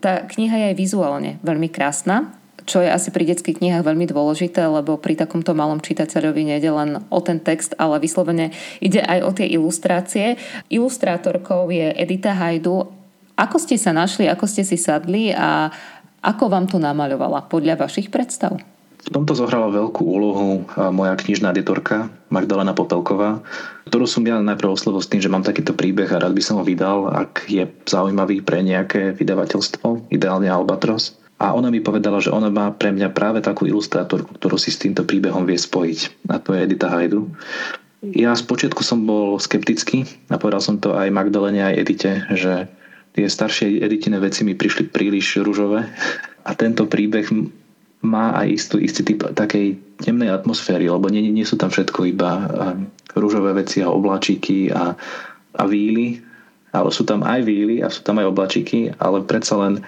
Tá 0.00 0.24
kniha 0.24 0.56
je 0.56 0.66
aj 0.72 0.76
vizuálne 0.76 1.30
veľmi 1.44 1.68
krásna, 1.68 2.32
čo 2.64 2.80
je 2.80 2.88
asi 2.88 3.12
pri 3.12 3.28
detských 3.28 3.60
knihách 3.60 3.84
veľmi 3.84 4.08
dôležité, 4.08 4.64
lebo 4.72 4.96
pri 4.96 5.20
takomto 5.20 5.52
malom 5.52 5.84
čitateľovi 5.84 6.48
nejde 6.48 6.70
len 6.72 6.90
o 7.12 7.20
ten 7.20 7.36
text, 7.36 7.76
ale 7.76 8.00
vyslovene 8.00 8.56
ide 8.80 9.04
aj 9.04 9.20
o 9.20 9.30
tie 9.36 9.44
ilustrácie. 9.52 10.40
Ilustrátorkou 10.72 11.68
je 11.68 11.92
Edita 11.92 12.36
Hajdu. 12.36 12.88
Ako 13.36 13.56
ste 13.60 13.76
sa 13.76 13.92
našli, 13.92 14.32
ako 14.32 14.48
ste 14.48 14.64
si 14.64 14.80
sadli 14.80 15.32
a 15.36 15.68
ako 16.24 16.52
vám 16.52 16.68
to 16.68 16.80
namaľovala 16.80 17.48
podľa 17.52 17.84
vašich 17.84 18.08
predstav? 18.08 18.79
V 19.00 19.08
tomto 19.08 19.32
zohrala 19.32 19.72
veľkú 19.72 20.02
úlohu 20.04 20.68
moja 20.92 21.14
knižná 21.16 21.50
editorka 21.56 22.12
Magdalena 22.28 22.76
Popelková, 22.76 23.40
ktorú 23.88 24.06
som 24.06 24.22
ja 24.22 24.38
najprv 24.38 24.76
oslovil 24.76 25.02
s 25.02 25.10
tým, 25.10 25.24
že 25.24 25.32
mám 25.32 25.42
takýto 25.42 25.74
príbeh 25.74 26.06
a 26.12 26.20
rád 26.20 26.36
by 26.36 26.42
som 26.44 26.60
ho 26.60 26.64
vydal, 26.64 27.10
ak 27.10 27.48
je 27.48 27.64
zaujímavý 27.88 28.44
pre 28.44 28.60
nejaké 28.62 29.16
vydavateľstvo, 29.16 30.12
ideálne 30.14 30.46
Albatros. 30.52 31.18
A 31.40 31.56
ona 31.56 31.72
mi 31.72 31.80
povedala, 31.80 32.20
že 32.20 32.28
ona 32.28 32.52
má 32.52 32.68
pre 32.68 32.92
mňa 32.92 33.16
práve 33.16 33.40
takú 33.40 33.64
ilustrátorku, 33.64 34.36
ktorú 34.36 34.60
si 34.60 34.68
s 34.68 34.76
týmto 34.76 35.08
príbehom 35.08 35.48
vie 35.48 35.56
spojiť. 35.56 36.28
A 36.28 36.36
to 36.36 36.52
je 36.52 36.68
Edita 36.68 36.92
Hajdu. 36.92 37.32
Ja 38.12 38.36
spočiatku 38.36 38.84
som 38.84 39.08
bol 39.08 39.40
skeptický 39.40 40.04
a 40.28 40.36
povedal 40.36 40.60
som 40.60 40.76
to 40.76 40.92
aj 40.92 41.08
Magdalene, 41.08 41.64
aj 41.64 41.80
Edite, 41.80 42.12
že 42.36 42.68
tie 43.16 43.26
staršie 43.26 43.80
editine 43.80 44.20
veci 44.20 44.44
mi 44.44 44.52
prišli 44.52 44.92
príliš 44.92 45.40
ružové 45.40 45.88
a 46.44 46.50
tento 46.54 46.86
príbeh 46.86 47.26
má 48.00 48.32
aj 48.40 48.48
istú, 48.48 48.76
istý 48.80 49.04
typ 49.04 49.20
takej 49.36 49.76
temnej 50.00 50.32
atmosféry, 50.32 50.88
lebo 50.88 51.12
nie, 51.12 51.20
nie 51.28 51.44
sú 51.44 51.60
tam 51.60 51.68
všetko 51.68 52.08
iba 52.08 52.30
rúžové 53.12 53.52
veci 53.52 53.84
a 53.84 53.92
oblačíky 53.92 54.72
a, 54.72 54.96
a 55.56 55.62
víly, 55.68 56.24
ale 56.72 56.88
sú 56.94 57.04
tam 57.04 57.20
aj 57.26 57.40
víly 57.44 57.84
a 57.84 57.92
sú 57.92 58.00
tam 58.00 58.22
aj 58.22 58.30
oblačíky, 58.30 58.94
ale 58.96 59.20
predsa 59.26 59.60
len 59.60 59.84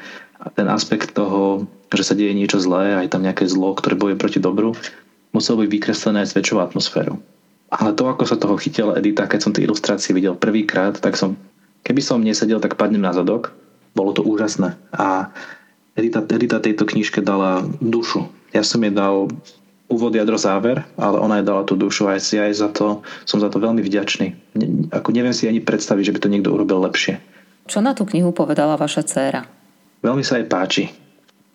ten 0.59 0.67
aspekt 0.67 1.15
toho, 1.15 1.65
že 1.95 2.03
sa 2.03 2.19
deje 2.19 2.35
niečo 2.35 2.59
zlé, 2.59 2.99
aj 2.99 3.15
tam 3.15 3.23
nejaké 3.23 3.47
zlo, 3.47 3.73
ktoré 3.79 3.95
boje 3.95 4.19
proti 4.19 4.43
dobru, 4.43 4.75
muselo 5.31 5.63
byť 5.63 5.71
vykreslené 5.71 6.27
aj 6.27 6.35
s 6.35 6.37
väčšou 6.37 6.59
atmosférou. 6.61 7.17
Ale 7.73 7.97
to, 7.97 8.05
ako 8.05 8.29
sa 8.29 8.37
toho 8.37 8.61
chytila 8.61 8.99
Edita, 9.01 9.25
keď 9.25 9.41
som 9.41 9.53
tie 9.57 9.65
ilustrácie 9.65 10.13
videl 10.13 10.37
prvýkrát, 10.37 10.93
tak 10.99 11.17
som, 11.17 11.41
keby 11.89 12.05
som 12.05 12.21
nesedel, 12.21 12.61
tak 12.61 12.77
padnem 12.77 13.01
na 13.01 13.17
zadok. 13.17 13.57
Bolo 13.97 14.13
to 14.13 14.21
úžasné. 14.21 14.77
A 14.93 15.33
Edita, 15.93 16.25
Edita 16.25 16.57
tejto 16.59 16.89
knižke 16.89 17.21
dala 17.21 17.65
dušu. 17.81 18.29
Ja 18.53 18.65
som 18.65 18.81
jej 18.81 18.93
dal 18.93 19.29
úvod, 19.93 20.17
jadro, 20.17 20.41
záver, 20.41 20.89
ale 20.97 21.21
ona 21.21 21.41
jej 21.41 21.47
dala 21.47 21.63
tú 21.69 21.77
dušu 21.77 22.09
a 22.09 22.17
ja 22.17 22.49
aj 22.49 22.55
za 22.57 22.69
to, 22.73 23.05
som 23.29 23.45
za 23.45 23.53
to 23.53 23.61
veľmi 23.61 23.85
vďačný. 23.85 24.27
Ne, 24.57 24.67
ako 24.89 25.13
neviem 25.13 25.37
si 25.37 25.45
ani 25.45 25.61
predstaviť, 25.61 26.05
že 26.09 26.15
by 26.17 26.21
to 26.25 26.33
niekto 26.33 26.49
urobil 26.49 26.81
lepšie. 26.89 27.21
Čo 27.69 27.85
na 27.85 27.93
tú 27.93 28.09
knihu 28.09 28.33
povedala 28.33 28.81
vaša 28.81 29.05
dcéra? 29.05 29.45
Veľmi 30.01 30.25
sa 30.25 30.41
jej 30.41 30.49
páči. 30.49 30.85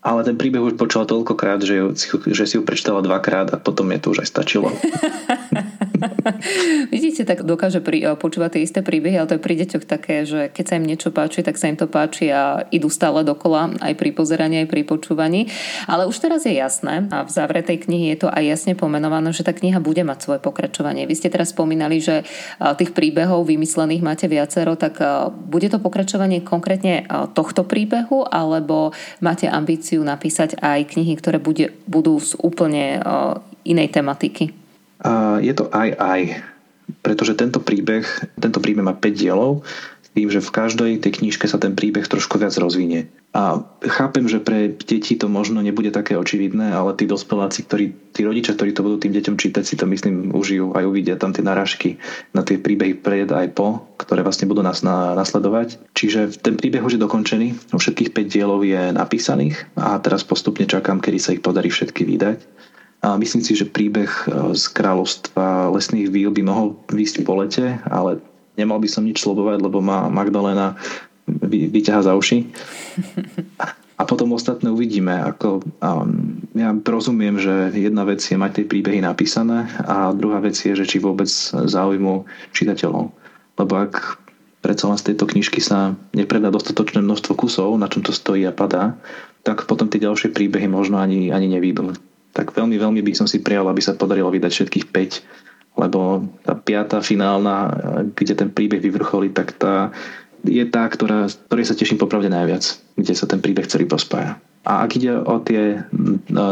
Ale 0.06 0.24
ten 0.24 0.38
príbeh 0.38 0.62
už 0.62 0.78
počula 0.78 1.10
toľkokrát, 1.10 1.66
že, 1.66 1.82
ju, 1.82 1.88
že 2.32 2.46
si 2.46 2.56
ju 2.56 2.64
prečítala 2.64 3.02
dvakrát 3.02 3.52
a 3.52 3.58
potom 3.58 3.90
je 3.92 4.00
to 4.00 4.08
už 4.14 4.24
aj 4.24 4.30
stačilo. 4.30 4.70
Vidíte, 6.94 7.26
tak 7.26 7.44
dokáže 7.44 7.82
pri, 7.82 8.16
počúvať 8.18 8.58
tie 8.58 8.62
isté 8.66 8.80
príbehy, 8.86 9.18
ale 9.18 9.30
to 9.30 9.36
je 9.38 9.46
pri 9.46 9.56
deťoch 9.66 9.86
také, 9.86 10.24
že 10.24 10.50
keď 10.54 10.66
sa 10.66 10.78
im 10.78 10.86
niečo 10.86 11.10
páči, 11.10 11.42
tak 11.42 11.58
sa 11.58 11.70
im 11.70 11.78
to 11.78 11.90
páči 11.90 12.30
a 12.32 12.66
idú 12.70 12.88
stále 12.90 13.26
dokola 13.26 13.74
aj 13.82 13.94
pri 13.98 14.14
pozeraní, 14.14 14.64
aj 14.64 14.70
pri 14.70 14.82
počúvaní. 14.86 15.50
Ale 15.90 16.06
už 16.06 16.18
teraz 16.22 16.46
je 16.46 16.56
jasné 16.56 17.10
a 17.10 17.26
v 17.26 17.32
závere 17.32 17.66
tej 17.66 17.88
knihy 17.88 18.14
je 18.16 18.26
to 18.26 18.30
aj 18.30 18.44
jasne 18.46 18.74
pomenované, 18.78 19.34
že 19.34 19.46
tá 19.46 19.54
kniha 19.54 19.82
bude 19.82 20.02
mať 20.06 20.20
svoje 20.24 20.40
pokračovanie. 20.44 21.10
Vy 21.10 21.16
ste 21.18 21.34
teraz 21.34 21.52
spomínali, 21.52 21.98
že 21.98 22.24
tých 22.60 22.94
príbehov 22.94 23.48
vymyslených 23.48 24.06
máte 24.06 24.26
viacero, 24.30 24.78
tak 24.78 25.00
bude 25.34 25.68
to 25.72 25.82
pokračovanie 25.82 26.46
konkrétne 26.46 27.08
tohto 27.34 27.66
príbehu, 27.66 28.28
alebo 28.28 28.94
máte 29.24 29.50
ambíciu 29.50 30.04
napísať 30.06 30.60
aj 30.62 30.94
knihy, 30.94 31.14
ktoré 31.18 31.42
bude, 31.42 31.74
budú 31.90 32.20
z 32.22 32.38
úplne 32.40 33.02
inej 33.66 33.90
tematiky? 33.92 34.67
Je 35.44 35.54
to 35.54 35.70
aj 35.70 35.90
aj, 35.98 36.22
pretože 37.06 37.38
tento 37.38 37.60
príbeh, 37.62 38.08
tento 38.40 38.58
príbeh 38.58 38.86
má 38.86 38.96
5 38.96 39.04
dielov 39.14 39.62
tým, 40.18 40.34
že 40.34 40.42
v 40.42 40.50
každej 40.50 40.92
tej 40.98 41.22
knižke 41.22 41.46
sa 41.46 41.62
ten 41.62 41.78
príbeh 41.78 42.02
trošku 42.10 42.42
viac 42.42 42.58
rozvinie. 42.58 43.06
A 43.38 43.62
chápem, 43.86 44.26
že 44.26 44.42
pre 44.42 44.74
deti 44.74 45.14
to 45.14 45.30
možno 45.30 45.62
nebude 45.62 45.94
také 45.94 46.18
očividné, 46.18 46.74
ale 46.74 46.98
tí 46.98 47.06
dospeláci, 47.06 47.70
ktorí, 47.70 47.94
tí 48.18 48.26
rodičia, 48.26 48.58
ktorí 48.58 48.74
to 48.74 48.82
budú 48.82 48.98
tým 48.98 49.14
deťom 49.14 49.38
čítať, 49.38 49.62
si 49.62 49.78
to 49.78 49.86
myslím 49.86 50.34
užijú 50.34 50.74
aj 50.74 50.90
uvidia 50.90 51.22
tam 51.22 51.38
tie 51.38 51.46
narážky 51.46 52.02
na 52.34 52.42
tie 52.42 52.58
príbehy 52.58 52.98
pred 52.98 53.30
aj 53.30 53.54
po, 53.54 53.86
ktoré 54.02 54.26
vlastne 54.26 54.50
budú 54.50 54.66
nás 54.66 54.82
nasledovať. 54.82 55.78
Čiže 55.94 56.42
ten 56.42 56.58
príbeh 56.58 56.82
už 56.82 56.98
je 56.98 57.06
dokončený, 57.06 57.78
všetkých 57.78 58.18
5 58.18 58.34
dielov 58.34 58.66
je 58.66 58.90
napísaných 58.90 59.70
a 59.78 60.02
teraz 60.02 60.26
postupne 60.26 60.66
čakám, 60.66 60.98
kedy 60.98 61.18
sa 61.22 61.38
ich 61.38 61.46
podarí 61.46 61.70
všetky 61.70 62.02
vydať. 62.10 62.38
A 63.06 63.16
myslím 63.16 63.46
si, 63.46 63.54
že 63.54 63.70
príbeh 63.70 64.10
z 64.58 64.64
kráľovstva 64.74 65.70
lesných 65.70 66.10
víl 66.10 66.34
by 66.34 66.42
mohol 66.42 66.76
výsť 66.90 67.22
po 67.22 67.38
lete, 67.38 67.78
ale 67.88 68.20
nemal 68.58 68.82
by 68.82 68.90
som 68.90 69.06
nič 69.06 69.22
slobovať, 69.22 69.62
lebo 69.62 69.80
ma 69.80 70.10
Magdalena 70.10 70.76
vy, 71.30 71.70
vyťaha 71.70 72.02
za 72.10 72.14
uši. 72.18 72.50
A 73.98 74.06
potom 74.06 74.38
ostatné 74.38 74.70
uvidíme. 74.70 75.10
Ako, 75.10 75.66
um, 75.82 76.38
ja 76.54 76.70
rozumiem, 76.70 77.42
že 77.42 77.74
jedna 77.74 78.06
vec 78.06 78.22
je 78.22 78.38
mať 78.38 78.62
tie 78.62 78.66
príbehy 78.70 79.02
napísané 79.02 79.66
a 79.90 80.14
druhá 80.14 80.38
vec 80.38 80.54
je, 80.54 80.78
že 80.78 80.86
či 80.86 81.02
vôbec 81.02 81.30
záujmu 81.54 82.30
čitateľov. 82.54 83.10
Lebo 83.58 83.74
ak 83.74 84.22
predsa 84.62 84.86
len 84.86 85.02
z 85.02 85.14
tejto 85.14 85.26
knižky 85.26 85.62
sa 85.66 85.98
nepredá 86.14 86.54
dostatočné 86.54 87.02
množstvo 87.02 87.34
kusov, 87.34 87.74
na 87.82 87.90
čom 87.90 88.06
to 88.06 88.14
stojí 88.14 88.46
a 88.46 88.54
padá, 88.54 88.94
tak 89.42 89.66
potom 89.66 89.90
tie 89.90 89.98
ďalšie 89.98 90.30
príbehy 90.30 90.70
možno 90.70 91.02
ani, 91.02 91.34
ani 91.34 91.50
nevídu. 91.50 91.98
Tak 92.38 92.54
veľmi, 92.54 92.78
veľmi 92.78 93.02
by 93.02 93.14
som 93.18 93.26
si 93.26 93.42
prijal, 93.42 93.66
aby 93.66 93.82
sa 93.82 93.98
podarilo 93.98 94.30
vydať 94.30 94.52
všetkých 94.54 94.88
5 94.94 95.48
lebo 95.78 96.26
tá 96.42 96.58
piata 96.58 97.06
finálna, 97.06 97.70
kde 98.18 98.34
ten 98.34 98.50
príbeh 98.50 98.82
vyvrcholí, 98.82 99.30
tak 99.30 99.54
tá 99.62 99.94
je 100.46 100.64
tá, 100.70 100.86
ktorá, 100.86 101.28
ktorej 101.50 101.66
sa 101.70 101.78
teším 101.78 101.98
popravde 101.98 102.30
najviac, 102.30 102.64
kde 102.96 103.14
sa 103.14 103.26
ten 103.26 103.42
príbeh 103.42 103.66
celý 103.66 103.90
pospája. 103.90 104.38
A 104.68 104.84
ak 104.84 105.00
ide 105.00 105.16
o 105.16 105.40
tie 105.40 105.82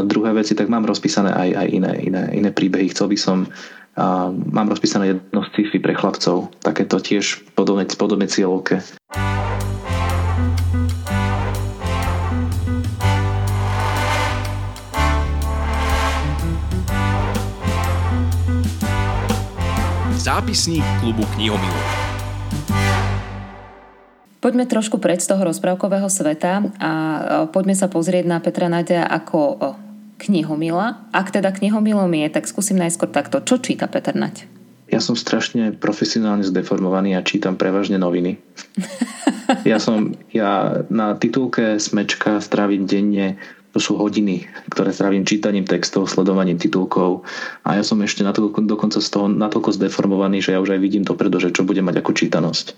druhé 0.07 0.31
veci, 0.31 0.55
tak 0.55 0.71
mám 0.71 0.87
rozpísané 0.87 1.35
aj, 1.35 1.49
aj 1.51 1.67
iné, 1.69 1.91
iné, 1.99 2.23
iné 2.31 2.49
príbehy. 2.49 2.95
Chcel 2.95 3.11
by 3.11 3.17
som, 3.19 3.37
uh, 3.45 4.31
mám 4.31 4.71
rozpísané 4.71 5.15
jedno 5.15 5.43
sci-fi 5.51 5.83
pre 5.83 5.93
chlapcov, 5.93 6.47
takéto 6.63 6.97
tiež 6.97 7.43
podobné, 7.53 7.83
podobné 7.93 8.31
cieľovke. 8.31 8.79
Zápisník 20.25 20.81
klubu 21.05 21.21
knihomilov. 21.37 21.85
Poďme 24.41 24.65
trošku 24.65 24.97
preč 24.97 25.21
z 25.21 25.29
toho 25.29 25.45
rozprávkového 25.45 26.09
sveta 26.09 26.65
a 26.81 26.91
poďme 27.53 27.77
sa 27.77 27.85
pozrieť 27.85 28.25
na 28.25 28.41
Petra 28.41 28.65
Nadia 28.65 29.05
ako 29.05 29.61
knihomila. 30.17 31.13
Ak 31.13 31.29
teda 31.29 31.53
knihomilom 31.53 32.09
je, 32.09 32.33
tak 32.33 32.49
skúsim 32.49 32.73
najskôr 32.73 33.13
takto. 33.13 33.37
Čo 33.37 33.61
číta 33.61 33.85
Peter 33.85 34.17
Naď? 34.17 34.49
Ja 34.89 34.97
som 34.97 35.13
strašne 35.13 35.77
profesionálne 35.77 36.41
zdeformovaný 36.41 37.13
a 37.13 37.21
čítam 37.21 37.53
prevažne 37.53 38.01
noviny. 38.01 38.41
Ja 39.61 39.77
som, 39.77 40.17
ja 40.33 40.81
na 40.89 41.13
titulke 41.13 41.77
Smečka 41.77 42.41
strávim 42.41 42.89
denne 42.89 43.37
to 43.75 43.83
sú 43.83 43.99
hodiny, 43.99 44.47
ktoré 44.71 44.95
strávim 44.95 45.27
čítaním 45.27 45.67
textov, 45.67 46.07
sledovaním 46.07 46.55
titulkov 46.55 47.27
a 47.67 47.75
ja 47.75 47.83
som 47.83 47.99
ešte 47.99 48.23
natoľko, 48.23 48.63
dokonca 48.63 49.03
z 49.03 49.09
toho 49.11 49.27
natoľko 49.27 49.75
zdeformovaný, 49.75 50.39
že 50.39 50.55
ja 50.55 50.63
už 50.63 50.79
aj 50.79 50.79
vidím 50.79 51.03
dopredu, 51.03 51.43
že 51.43 51.51
čo 51.51 51.67
bude 51.67 51.83
mať 51.83 51.99
ako 51.99 52.11
čítanosť. 52.15 52.71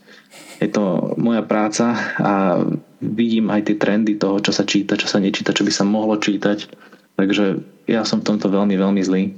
Je 0.57 0.65
to 0.73 1.13
moja 1.21 1.45
práca 1.45 1.93
a 2.17 2.65
vidím 2.97 3.53
aj 3.53 3.69
tie 3.69 3.77
trendy 3.77 4.17
toho, 4.17 4.41
čo 4.41 4.49
sa 4.49 4.65
číta, 4.65 4.97
čo 4.97 5.05
sa 5.05 5.21
nečíta, 5.21 5.53
čo 5.53 5.61
by 5.61 5.69
sa 5.69 5.85
mohlo 5.85 6.17
čítať. 6.17 6.65
Takže 7.13 7.61
ja 7.85 8.01
som 8.01 8.25
v 8.25 8.33
tomto 8.33 8.49
veľmi, 8.49 8.73
veľmi 8.73 9.01
zlý. 9.05 9.37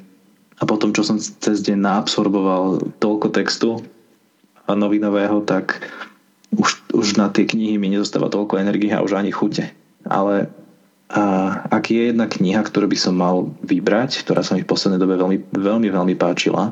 A 0.59 0.63
potom, 0.63 0.95
čo 0.95 1.03
som 1.03 1.19
cez 1.19 1.59
deň 1.59 1.75
naabsorboval 1.75 2.95
toľko 3.03 3.35
textu 3.35 3.83
a 4.63 4.79
novinového, 4.79 5.43
tak 5.43 5.83
už, 6.55 6.95
už 6.95 7.19
na 7.19 7.27
tie 7.27 7.43
knihy 7.43 7.75
mi 7.75 7.91
nezostáva 7.91 8.31
toľko 8.31 8.63
energie 8.63 8.95
a 8.95 9.03
už 9.03 9.19
ani 9.19 9.35
chute. 9.35 9.75
Ale 10.07 10.47
a 11.09 11.23
ak 11.73 11.89
je 11.89 12.13
jedna 12.13 12.29
kniha, 12.29 12.61
ktorú 12.61 12.85
by 12.85 12.97
som 12.97 13.17
mal 13.17 13.49
vybrať, 13.65 14.21
ktorá 14.21 14.45
sa 14.45 14.53
mi 14.53 14.61
v 14.61 14.69
poslednej 14.69 15.01
dobe 15.01 15.17
veľmi, 15.17 15.57
veľmi, 15.57 15.89
veľmi 15.89 16.13
páčila, 16.13 16.69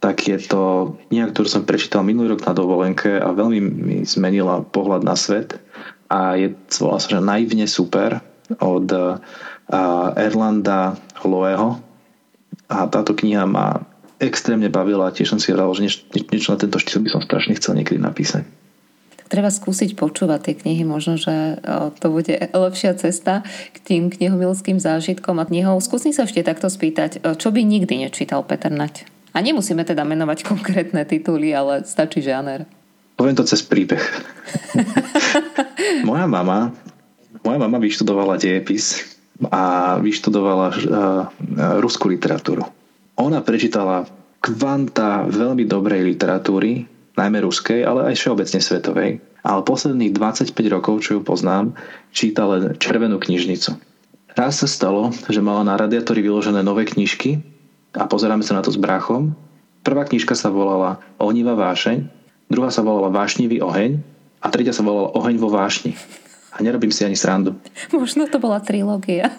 tak 0.00 0.24
je 0.24 0.40
to 0.40 0.96
kniha, 1.12 1.28
ktorú 1.28 1.44
som 1.44 1.68
prečítal 1.68 2.00
minulý 2.00 2.36
rok 2.36 2.48
na 2.48 2.56
dovolenke 2.56 3.20
a 3.20 3.36
veľmi 3.36 3.60
mi 3.60 3.98
zmenila 4.08 4.64
pohľad 4.64 5.04
na 5.04 5.12
svet. 5.12 5.60
A 6.08 6.40
je, 6.40 6.56
volá 6.80 6.96
sa, 6.96 7.20
že 7.20 7.20
naivne 7.20 7.68
super 7.68 8.24
od 8.64 8.88
Erlanda 10.16 10.96
Loeho. 11.20 11.76
A 12.72 12.88
táto 12.88 13.12
kniha 13.12 13.44
ma 13.44 13.84
extrémne 14.16 14.72
bavila 14.72 15.12
a 15.12 15.14
tiež 15.14 15.36
som 15.36 15.40
si 15.40 15.52
hral, 15.52 15.68
že 15.76 16.00
niečo 16.32 16.56
na 16.56 16.60
tento 16.60 16.80
štýl 16.80 17.04
by 17.04 17.12
som 17.12 17.20
strašne 17.20 17.52
chcel 17.60 17.76
niekedy 17.76 18.00
napísať 18.00 18.48
treba 19.26 19.50
skúsiť 19.50 19.98
počúvať 19.98 20.40
tie 20.50 20.54
knihy, 20.54 20.82
možno, 20.86 21.18
že 21.18 21.60
to 21.98 22.06
bude 22.10 22.30
lepšia 22.32 22.94
cesta 22.96 23.42
k 23.74 23.76
tým 23.82 24.02
knihomilským 24.08 24.78
zážitkom 24.78 25.38
a 25.42 25.44
knihou. 25.44 25.78
Skúsim 25.82 26.14
sa 26.14 26.24
ešte 26.24 26.46
takto 26.46 26.70
spýtať, 26.70 27.22
čo 27.38 27.48
by 27.50 27.60
nikdy 27.62 28.06
nečítal 28.06 28.46
Peter 28.46 28.70
Nať? 28.70 29.06
A 29.36 29.44
nemusíme 29.44 29.84
teda 29.84 30.06
menovať 30.06 30.48
konkrétne 30.48 31.04
tituly, 31.04 31.52
ale 31.52 31.84
stačí 31.84 32.24
žáner. 32.24 32.64
Poviem 33.16 33.36
to 33.36 33.44
cez 33.44 33.60
príbeh. 33.64 34.00
moja 36.08 36.28
mama 36.28 36.72
moja 37.46 37.62
mama 37.62 37.78
vyštudovala 37.78 38.42
dejepis 38.42 39.06
a 39.46 39.96
vyštudovala 40.02 40.66
uh, 40.66 40.76
ruskú 41.78 42.10
literatúru. 42.10 42.66
Ona 43.22 43.38
prečítala 43.46 44.10
kvanta 44.42 45.30
veľmi 45.30 45.62
dobrej 45.62 46.02
literatúry, 46.02 46.82
najmä 47.16 47.40
ruskej, 47.42 47.82
ale 47.82 48.12
aj 48.12 48.14
všeobecne 48.20 48.60
svetovej. 48.60 49.10
Ale 49.46 49.60
posledných 49.66 50.12
25 50.12 50.52
rokov, 50.68 51.02
čo 51.02 51.18
ju 51.18 51.20
poznám, 51.24 51.72
číta 52.12 52.44
len 52.44 52.76
červenú 52.76 53.16
knižnicu. 53.16 53.74
Raz 54.36 54.60
sa 54.60 54.68
stalo, 54.68 55.10
že 55.32 55.40
mala 55.40 55.64
na 55.64 55.80
radiátori 55.80 56.20
vyložené 56.20 56.60
nové 56.60 56.84
knižky 56.84 57.40
a 57.96 58.04
pozeráme 58.04 58.44
sa 58.44 58.52
na 58.52 58.60
to 58.60 58.68
s 58.68 58.76
bráchom. 58.76 59.32
Prvá 59.80 60.04
knižka 60.04 60.36
sa 60.36 60.52
volala 60.52 61.00
Ohnivá 61.16 61.56
vášeň, 61.56 62.04
druhá 62.52 62.68
sa 62.68 62.84
volala 62.84 63.08
Vášnivý 63.08 63.64
oheň 63.64 63.96
a 64.44 64.46
tretia 64.52 64.76
sa 64.76 64.84
volala 64.84 65.14
Oheň 65.16 65.40
vo 65.40 65.48
vášni. 65.48 65.96
A 66.52 66.60
nerobím 66.60 66.92
si 66.92 67.04
ani 67.04 67.16
srandu. 67.16 67.56
Možno 67.96 68.28
to 68.28 68.36
bola 68.36 68.60
trilógia 68.60 69.32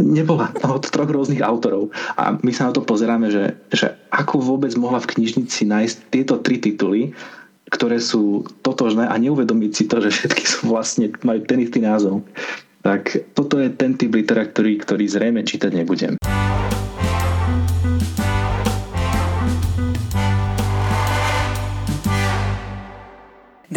nebola 0.00 0.52
od 0.64 0.84
troch 0.88 1.10
rôznych 1.10 1.44
autorov. 1.44 1.92
A 2.16 2.36
my 2.40 2.52
sa 2.54 2.70
na 2.70 2.72
to 2.72 2.84
pozeráme, 2.84 3.28
že, 3.28 3.56
že 3.72 3.92
ako 4.12 4.40
vôbec 4.40 4.72
mohla 4.76 5.00
v 5.02 5.18
knižnici 5.18 5.68
nájsť 5.68 5.96
tieto 6.08 6.34
tri 6.40 6.60
tituly, 6.60 7.12
ktoré 7.72 7.96
sú 8.00 8.44
totožné 8.60 9.08
a 9.08 9.16
neuvedomiť 9.16 9.72
si 9.72 9.84
to, 9.88 10.04
že 10.04 10.12
všetky 10.12 10.44
sú 10.44 10.68
vlastne, 10.68 11.08
majú 11.24 11.40
ten 11.48 11.64
istý 11.64 11.80
názov. 11.80 12.20
Tak 12.82 13.32
toto 13.32 13.62
je 13.62 13.70
ten 13.70 13.94
typ 13.94 14.12
literatúry, 14.12 14.76
ktorý 14.82 15.06
zrejme 15.06 15.40
čítať 15.46 15.70
nebudem. 15.70 16.18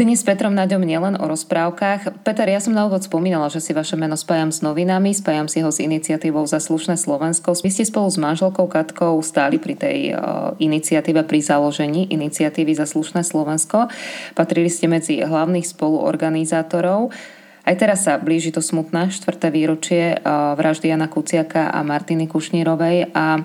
Dnes 0.06 0.22
s 0.22 0.30
Petrom 0.30 0.54
Naďom 0.54 0.86
nielen 0.86 1.18
o 1.18 1.26
rozprávkach. 1.26 2.22
Peter, 2.22 2.46
ja 2.46 2.62
som 2.62 2.78
na 2.78 2.86
úvod 2.86 3.02
spomínala, 3.02 3.50
že 3.50 3.58
si 3.58 3.74
vaše 3.74 3.98
meno 3.98 4.14
spájam 4.14 4.54
s 4.54 4.62
novinami, 4.62 5.18
spájam 5.18 5.50
si 5.50 5.66
ho 5.66 5.74
s 5.74 5.82
iniciatívou 5.82 6.46
za 6.46 6.62
slušné 6.62 6.94
Slovensko. 6.94 7.58
Vy 7.58 7.74
ste 7.74 7.90
spolu 7.90 8.14
s 8.14 8.22
manželkou 8.22 8.70
Katkou 8.70 9.18
stáli 9.26 9.58
pri 9.58 9.74
tej 9.74 10.14
uh, 10.14 10.54
iniciatíve, 10.62 11.26
pri 11.26 11.42
založení 11.42 12.06
iniciatívy 12.14 12.78
za 12.78 12.86
slušné 12.86 13.26
Slovensko. 13.26 13.90
Patrili 14.38 14.70
ste 14.70 14.86
medzi 14.86 15.26
hlavných 15.26 15.66
spoluorganizátorov. 15.66 17.10
Aj 17.66 17.76
teraz 17.76 18.06
sa 18.06 18.22
blíži 18.22 18.54
to 18.54 18.62
smutné 18.62 19.10
štvrté 19.10 19.50
výročie 19.50 20.22
vraždy 20.26 20.94
Jana 20.94 21.10
Kuciaka 21.10 21.74
a 21.74 21.82
Martiny 21.82 22.30
Kušnírovej 22.30 23.10
a 23.12 23.42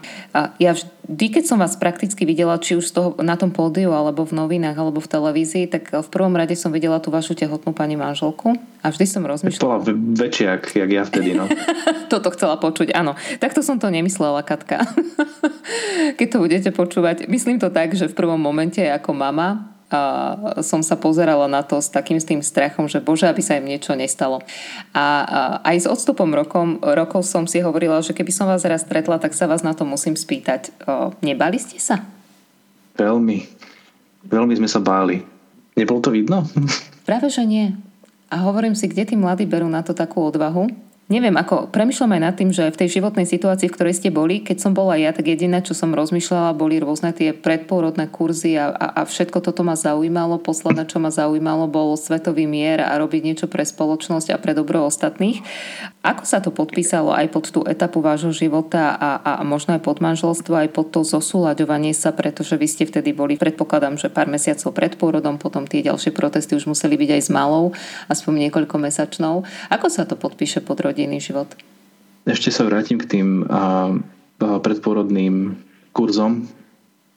ja 0.61 0.73
vždy, 0.77 1.27
keď 1.41 1.45
som 1.49 1.59
vás 1.59 1.75
prakticky 1.81 2.29
videla, 2.29 2.61
či 2.61 2.77
už 2.77 2.85
z 2.85 2.93
toho, 2.93 3.09
na 3.25 3.41
tom 3.41 3.49
pódiu, 3.49 3.97
alebo 3.97 4.29
v 4.29 4.37
novinách, 4.37 4.77
alebo 4.77 5.01
v 5.01 5.09
televízii, 5.09 5.73
tak 5.73 5.89
v 5.89 6.09
prvom 6.13 6.37
rade 6.37 6.53
som 6.55 6.69
videla 6.69 7.01
tú 7.01 7.09
vašu 7.09 7.33
tehotnú 7.33 7.73
pani 7.73 7.97
manželku 7.97 8.61
a 8.85 8.87
vždy 8.93 9.05
som 9.09 9.25
rozmýšľala... 9.25 9.65
Bola 9.65 9.81
väčšia, 9.97 10.47
jak, 10.61 10.65
jak 10.77 10.91
ja 10.93 11.03
vtedy, 11.09 11.33
no. 11.33 11.49
Toto 12.13 12.29
chcela 12.37 12.61
počuť, 12.61 12.93
áno. 12.93 13.17
Takto 13.41 13.65
som 13.65 13.81
to 13.81 13.89
nemyslela, 13.89 14.45
Katka. 14.45 14.85
keď 16.19 16.27
to 16.29 16.39
budete 16.39 16.71
počúvať. 16.75 17.27
Myslím 17.29 17.61
to 17.61 17.73
tak, 17.73 17.95
že 17.97 18.11
v 18.11 18.15
prvom 18.17 18.41
momente 18.41 18.81
ako 18.81 19.17
mama 19.17 19.70
a 19.91 20.01
som 20.63 20.87
sa 20.87 20.95
pozerala 20.95 21.51
na 21.51 21.67
to 21.67 21.83
s 21.83 21.91
takým 21.91 22.23
s 22.23 22.25
tým 22.25 22.39
strachom, 22.47 22.87
že 22.87 23.03
bože, 23.03 23.27
aby 23.27 23.43
sa 23.43 23.59
im 23.59 23.67
niečo 23.67 23.99
nestalo. 23.99 24.39
A, 24.95 25.03
a 25.03 25.05
aj 25.67 25.77
s 25.83 25.87
odstupom 25.91 26.31
rokom, 26.31 26.79
rokov 26.79 27.27
som 27.27 27.51
si 27.51 27.59
hovorila, 27.59 27.99
že 27.99 28.15
keby 28.15 28.31
som 28.31 28.47
vás 28.47 28.63
raz 28.63 28.87
stretla, 28.87 29.19
tak 29.19 29.35
sa 29.35 29.51
vás 29.51 29.67
na 29.67 29.75
to 29.75 29.83
musím 29.83 30.15
spýtať. 30.15 30.71
O, 30.87 31.11
nebali 31.27 31.59
ste 31.59 31.83
sa? 31.83 32.07
Veľmi. 32.95 33.51
Veľmi 34.31 34.55
sme 34.63 34.71
sa 34.71 34.79
báli. 34.79 35.27
Nebolo 35.75 35.99
to 35.99 36.15
vidno? 36.15 36.47
Práve, 37.09 37.27
že 37.27 37.43
nie. 37.43 37.75
A 38.31 38.47
hovorím 38.47 38.79
si, 38.79 38.87
kde 38.87 39.11
tí 39.11 39.15
mladí 39.19 39.43
berú 39.43 39.67
na 39.67 39.83
to 39.83 39.91
takú 39.91 40.23
odvahu, 40.23 40.71
neviem, 41.11 41.35
ako 41.35 41.67
premyšľam 41.75 42.15
aj 42.17 42.23
nad 42.23 42.35
tým, 42.39 42.55
že 42.55 42.71
v 42.71 42.79
tej 42.87 43.03
životnej 43.03 43.27
situácii, 43.27 43.67
v 43.67 43.75
ktorej 43.75 43.99
ste 43.99 44.15
boli, 44.15 44.47
keď 44.47 44.63
som 44.63 44.73
bola 44.73 44.95
ja, 44.95 45.11
tak 45.11 45.27
jediné, 45.27 45.59
čo 45.59 45.75
som 45.75 45.91
rozmýšľala, 45.91 46.55
boli 46.55 46.79
rôzne 46.79 47.11
tie 47.11 47.35
predpôrodné 47.35 48.07
kurzy 48.07 48.55
a, 48.55 48.71
a, 48.71 48.87
a 48.95 49.01
všetko 49.03 49.43
toto 49.43 49.67
ma 49.67 49.75
zaujímalo. 49.75 50.39
Posledné, 50.39 50.87
čo 50.87 51.03
ma 51.03 51.11
zaujímalo, 51.11 51.67
bol 51.67 51.99
svetový 51.99 52.47
mier 52.47 52.79
a 52.79 52.95
robiť 53.03 53.23
niečo 53.27 53.47
pre 53.51 53.67
spoločnosť 53.67 54.31
a 54.31 54.39
pre 54.39 54.55
dobro 54.55 54.87
ostatných. 54.87 55.43
Ako 56.07 56.23
sa 56.25 56.39
to 56.39 56.55
podpísalo 56.55 57.11
aj 57.11 57.27
pod 57.35 57.51
tú 57.51 57.61
etapu 57.67 57.99
vášho 57.99 58.31
života 58.31 58.95
a, 58.95 59.21
a 59.21 59.43
možno 59.43 59.75
aj 59.75 59.83
pod 59.83 59.99
manželstvo, 59.99 60.55
aj 60.55 60.71
pod 60.71 60.95
to 60.95 61.03
zosúľaďovanie 61.03 61.91
sa, 61.91 62.15
pretože 62.15 62.55
vy 62.55 62.71
ste 62.71 62.87
vtedy 62.87 63.11
boli, 63.11 63.35
predpokladám, 63.35 63.99
že 63.99 64.09
pár 64.09 64.31
mesiacov 64.31 64.71
pred 64.71 64.95
pôrodom, 64.95 65.43
potom 65.43 65.67
tie 65.67 65.83
ďalšie 65.83 66.15
protesty 66.15 66.55
už 66.55 66.71
museli 66.71 66.95
byť 66.95 67.11
aj 67.19 67.23
s 67.27 67.31
malou, 67.35 67.75
aspoň 68.07 68.47
niekoľko 68.47 68.77
mesačnou. 68.79 69.43
Ako 69.69 69.91
sa 69.91 70.07
to 70.07 70.15
podpíše 70.15 70.63
pod 70.63 70.79
rodinu? 70.81 71.00
Rodinný 71.01 71.25
život. 71.25 71.49
Ešte 72.29 72.53
sa 72.53 72.69
vrátim 72.69 73.01
k 73.01 73.09
tým 73.09 73.49
a, 73.49 73.97
predporodným 74.37 75.57
kurzom. 75.97 76.45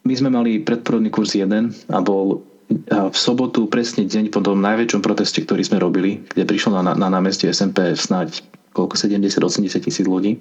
My 0.08 0.14
sme 0.16 0.32
mali 0.32 0.64
predporodný 0.64 1.12
kurz 1.12 1.36
1 1.36 1.92
a 1.92 2.00
bol 2.00 2.44
v 2.88 3.16
sobotu 3.16 3.68
presne 3.68 4.08
deň 4.08 4.32
po 4.32 4.40
tom 4.40 4.64
najväčšom 4.64 5.04
proteste, 5.04 5.44
ktorý 5.44 5.68
sme 5.68 5.84
robili, 5.84 6.24
kde 6.32 6.48
prišlo 6.48 6.80
na, 6.80 6.96
na 6.96 7.08
námestie 7.12 7.52
SMP 7.52 7.92
snáď 7.96 8.40
koľko 8.72 8.96
70-80 8.96 9.84
tisíc 9.84 10.08
ľudí. 10.08 10.40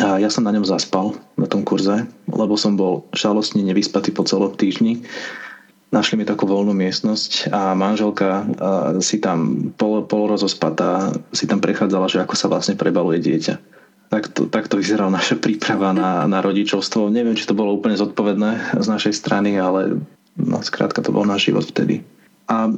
A 0.00 0.16
ja 0.16 0.32
som 0.32 0.48
na 0.48 0.52
ňom 0.56 0.64
zaspal, 0.64 1.12
na 1.36 1.44
tom 1.44 1.62
kurze, 1.62 2.08
lebo 2.24 2.56
som 2.56 2.80
bol 2.80 3.04
šalostne 3.12 3.60
nevyspatý 3.60 4.16
po 4.16 4.24
celom 4.24 4.56
týždni 4.56 5.04
Našli 5.92 6.16
mi 6.16 6.24
takú 6.24 6.48
voľnú 6.48 6.72
miestnosť 6.72 7.52
a 7.52 7.76
manželka 7.76 8.48
si 9.04 9.20
tam 9.20 9.68
pol, 9.76 10.08
pol 10.08 10.24
rozospatá 10.32 11.12
si 11.36 11.44
tam 11.44 11.60
prechádzala, 11.60 12.08
že 12.08 12.24
ako 12.24 12.32
sa 12.32 12.48
vlastne 12.48 12.80
prebaluje 12.80 13.20
dieťa. 13.20 13.54
Takto, 14.08 14.48
takto 14.48 14.80
vyzerala 14.80 15.12
naša 15.20 15.36
príprava 15.36 15.92
na, 15.92 16.24
na 16.24 16.40
rodičovstvo. 16.40 17.12
Neviem, 17.12 17.36
či 17.36 17.44
to 17.44 17.52
bolo 17.52 17.76
úplne 17.76 18.00
zodpovedné 18.00 18.80
z 18.80 18.86
našej 18.88 19.12
strany, 19.12 19.60
ale 19.60 20.00
no, 20.40 20.64
skrátka 20.64 21.04
to 21.04 21.12
bol 21.12 21.28
náš 21.28 21.52
život 21.52 21.68
vtedy. 21.68 22.00
A 22.48 22.72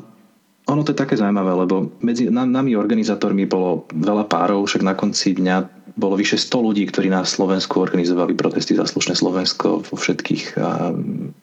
ono 0.67 0.81
to 0.83 0.91
je 0.91 0.99
také 0.99 1.15
zaujímavé, 1.15 1.55
lebo 1.55 1.95
medzi 2.03 2.27
nami 2.27 2.75
organizátormi 2.75 3.47
bolo 3.47 3.87
veľa 3.95 4.27
párov, 4.27 4.67
však 4.67 4.83
na 4.83 4.99
konci 4.99 5.39
dňa 5.39 5.87
bolo 5.95 6.19
vyše 6.19 6.35
100 6.35 6.67
ľudí, 6.67 6.83
ktorí 6.91 7.15
na 7.15 7.23
Slovensku 7.23 7.79
organizovali 7.79 8.35
protesty 8.35 8.75
za 8.75 8.83
slušné 8.83 9.15
Slovensko 9.15 9.87
vo 9.87 9.95
všetkých, 9.95 10.59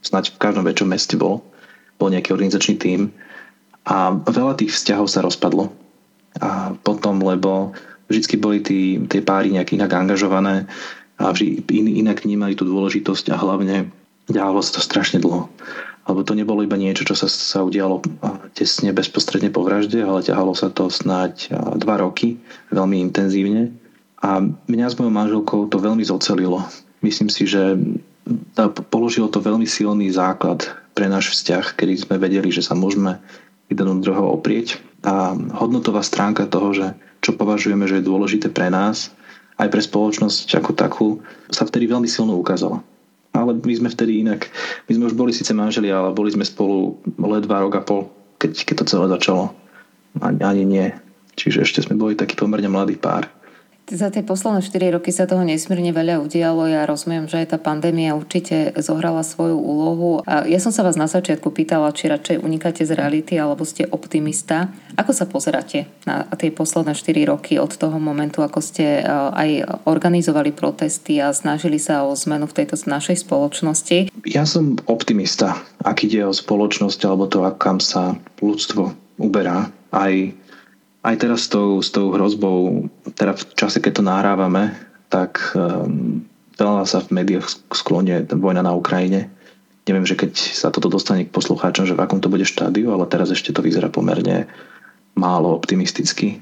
snáď 0.03 0.35
v 0.35 0.41
každom 0.41 0.67
väčšom 0.67 0.91
meste 0.91 1.15
bolo 1.15 1.47
bol 2.01 2.09
nejaký 2.09 2.33
organizačný 2.33 2.81
tím 2.81 3.13
a 3.85 4.17
veľa 4.17 4.57
tých 4.57 4.73
vzťahov 4.73 5.05
sa 5.05 5.21
rozpadlo. 5.21 5.69
A 6.41 6.73
potom, 6.81 7.21
lebo 7.21 7.77
vždy 8.09 8.35
boli 8.41 8.59
tí, 8.65 8.97
tie 9.05 9.21
páry 9.21 9.53
nejak 9.53 9.77
inak 9.77 9.93
angažované 9.93 10.65
a 11.21 11.29
vždy 11.29 11.61
in, 11.69 11.85
inak 12.01 12.25
vnímali 12.25 12.57
tú 12.57 12.65
dôležitosť 12.65 13.29
a 13.29 13.37
hlavne 13.37 13.93
ďalo 14.25 14.65
sa 14.65 14.77
to 14.77 14.81
strašne 14.81 15.21
dlho. 15.21 15.45
Lebo 16.09 16.25
to 16.25 16.33
nebolo 16.33 16.65
iba 16.65 16.81
niečo, 16.81 17.05
čo 17.05 17.13
sa, 17.13 17.29
sa 17.29 17.61
udialo 17.61 18.01
tesne 18.57 18.89
bezprostredne 18.89 19.53
po 19.53 19.61
vražde, 19.61 20.01
ale 20.01 20.25
ťahalo 20.25 20.57
sa 20.57 20.73
to 20.73 20.89
snáď 20.89 21.53
dva 21.77 22.01
roky, 22.01 22.41
veľmi 22.73 22.97
intenzívne. 23.05 23.69
A 24.21 24.41
mňa 24.41 24.87
s 24.89 24.97
mojou 24.97 25.13
manželkou 25.13 25.69
to 25.69 25.77
veľmi 25.77 26.01
zocelilo. 26.01 26.65
Myslím 27.05 27.29
si, 27.29 27.45
že 27.45 27.77
položilo 28.89 29.29
to 29.29 29.41
veľmi 29.41 29.65
silný 29.65 30.09
základ 30.09 30.80
pre 30.91 31.07
náš 31.07 31.33
vzťah, 31.35 31.75
kedy 31.75 31.93
sme 32.07 32.15
vedeli, 32.21 32.51
že 32.51 32.63
sa 32.63 32.75
môžeme 32.75 33.19
jeden 33.71 33.87
od 33.87 34.03
druhého 34.03 34.35
oprieť. 34.35 34.79
A 35.01 35.33
hodnotová 35.57 36.03
stránka 36.03 36.45
toho, 36.45 36.75
že 36.75 36.87
čo 37.23 37.33
považujeme, 37.37 37.87
že 37.87 38.01
je 38.01 38.09
dôležité 38.09 38.51
pre 38.51 38.67
nás, 38.67 39.13
aj 39.61 39.69
pre 39.69 39.81
spoločnosť 39.81 40.47
ako 40.57 40.71
takú, 40.73 41.07
sa 41.53 41.63
vtedy 41.63 41.87
veľmi 41.87 42.09
silno 42.09 42.35
ukázala. 42.37 42.81
Ale 43.31 43.55
my 43.55 43.73
sme 43.77 43.89
vtedy 43.93 44.25
inak, 44.25 44.51
my 44.89 44.91
sme 44.97 45.07
už 45.07 45.15
boli 45.15 45.31
síce 45.31 45.55
manželi, 45.55 45.87
ale 45.87 46.11
boli 46.11 46.33
sme 46.33 46.43
spolu 46.43 46.99
ledva 47.15 47.63
rok 47.63 47.73
a 47.79 47.81
pol, 47.85 48.11
keď, 48.41 48.51
keď 48.67 48.75
to 48.83 48.89
celé 48.91 49.05
začalo. 49.07 49.55
Ani, 50.19 50.43
ani 50.43 50.63
nie. 50.67 50.87
Čiže 51.39 51.63
ešte 51.63 51.79
sme 51.87 51.95
boli 51.95 52.19
taký 52.19 52.35
pomerne 52.35 52.67
mladý 52.67 52.99
pár. 52.99 53.31
Za 53.91 54.07
tie 54.07 54.23
posledné 54.23 54.63
4 54.63 54.95
roky 54.95 55.11
sa 55.11 55.27
toho 55.27 55.43
nesmierne 55.43 55.91
veľa 55.91 56.23
udialo. 56.23 56.63
Ja 56.63 56.87
rozumiem, 56.87 57.27
že 57.27 57.43
aj 57.43 57.51
tá 57.51 57.57
pandémia 57.59 58.15
určite 58.15 58.71
zohrala 58.79 59.19
svoju 59.19 59.59
úlohu. 59.59 60.23
A 60.23 60.47
ja 60.47 60.63
som 60.63 60.71
sa 60.71 60.87
vás 60.87 60.95
na 60.95 61.11
začiatku 61.11 61.51
pýtala, 61.51 61.91
či 61.91 62.07
radšej 62.07 62.39
unikáte 62.39 62.87
z 62.87 62.95
reality 62.95 63.35
alebo 63.35 63.67
ste 63.67 63.83
optimista. 63.91 64.71
Ako 64.95 65.11
sa 65.11 65.27
pozeráte 65.27 65.91
na 66.07 66.23
tie 66.39 66.55
posledné 66.55 66.95
4 66.95 67.35
roky 67.35 67.59
od 67.59 67.75
toho 67.75 67.99
momentu, 67.99 68.39
ako 68.39 68.63
ste 68.63 69.03
e, 69.03 69.11
aj 69.11 69.83
organizovali 69.83 70.55
protesty 70.55 71.19
a 71.19 71.35
snažili 71.35 71.75
sa 71.75 72.07
o 72.07 72.15
zmenu 72.15 72.47
v 72.47 72.63
tejto 72.63 72.79
našej 72.87 73.27
spoločnosti? 73.27 74.23
Ja 74.23 74.47
som 74.47 74.79
optimista, 74.87 75.59
ak 75.83 76.07
ide 76.07 76.23
o 76.23 76.31
spoločnosť 76.31 76.99
alebo 77.03 77.27
to, 77.27 77.43
kam 77.59 77.83
sa 77.83 78.15
ľudstvo 78.39 78.95
uberá. 79.19 79.67
Aj 79.91 80.15
aj 81.01 81.15
teraz 81.17 81.45
s 81.45 81.49
tou, 81.49 81.81
s 81.81 81.89
tou 81.89 82.13
hrozbou, 82.13 82.89
teda 83.17 83.33
v 83.33 83.43
čase, 83.57 83.81
keď 83.81 83.91
to 84.01 84.03
nahrávame, 84.05 84.77
tak 85.09 85.41
um, 85.57 86.21
veľa 86.55 86.85
sa 86.85 87.01
v 87.01 87.21
médiách 87.21 87.49
sklonie 87.73 88.21
vojna 88.29 88.61
na 88.61 88.77
Ukrajine. 88.77 89.27
Neviem, 89.89 90.05
že 90.05 90.13
keď 90.13 90.37
sa 90.37 90.69
toto 90.69 90.93
dostane 90.93 91.25
k 91.25 91.33
poslucháčom, 91.33 91.89
že 91.89 91.97
v 91.97 92.03
akom 92.05 92.21
to 92.21 92.29
bude 92.29 92.45
štádiu, 92.45 92.93
ale 92.93 93.09
teraz 93.09 93.33
ešte 93.33 93.49
to 93.49 93.65
vyzerá 93.65 93.89
pomerne 93.89 94.45
málo 95.17 95.57
optimisticky. 95.57 96.39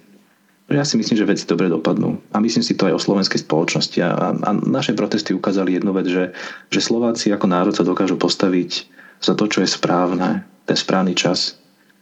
Ja 0.70 0.86
si 0.86 1.02
myslím, 1.02 1.18
že 1.18 1.26
veci 1.26 1.50
dobre 1.50 1.66
dopadnú. 1.66 2.22
A 2.30 2.38
myslím 2.38 2.62
si 2.62 2.78
to 2.78 2.86
aj 2.86 3.02
o 3.02 3.02
slovenskej 3.02 3.42
spoločnosti. 3.42 3.98
A, 4.06 4.38
a 4.38 4.50
naše 4.54 4.94
protesty 4.94 5.34
ukázali 5.34 5.74
jednu 5.74 5.98
vec, 5.98 6.06
že, 6.06 6.30
že 6.70 6.80
Slováci 6.84 7.34
ako 7.34 7.50
národ 7.50 7.74
sa 7.74 7.82
dokážu 7.82 8.22
postaviť 8.22 8.86
za 9.18 9.34
to, 9.34 9.50
čo 9.50 9.66
je 9.66 9.70
správne, 9.72 10.46
ten 10.70 10.78
správny 10.78 11.18
čas 11.18 11.59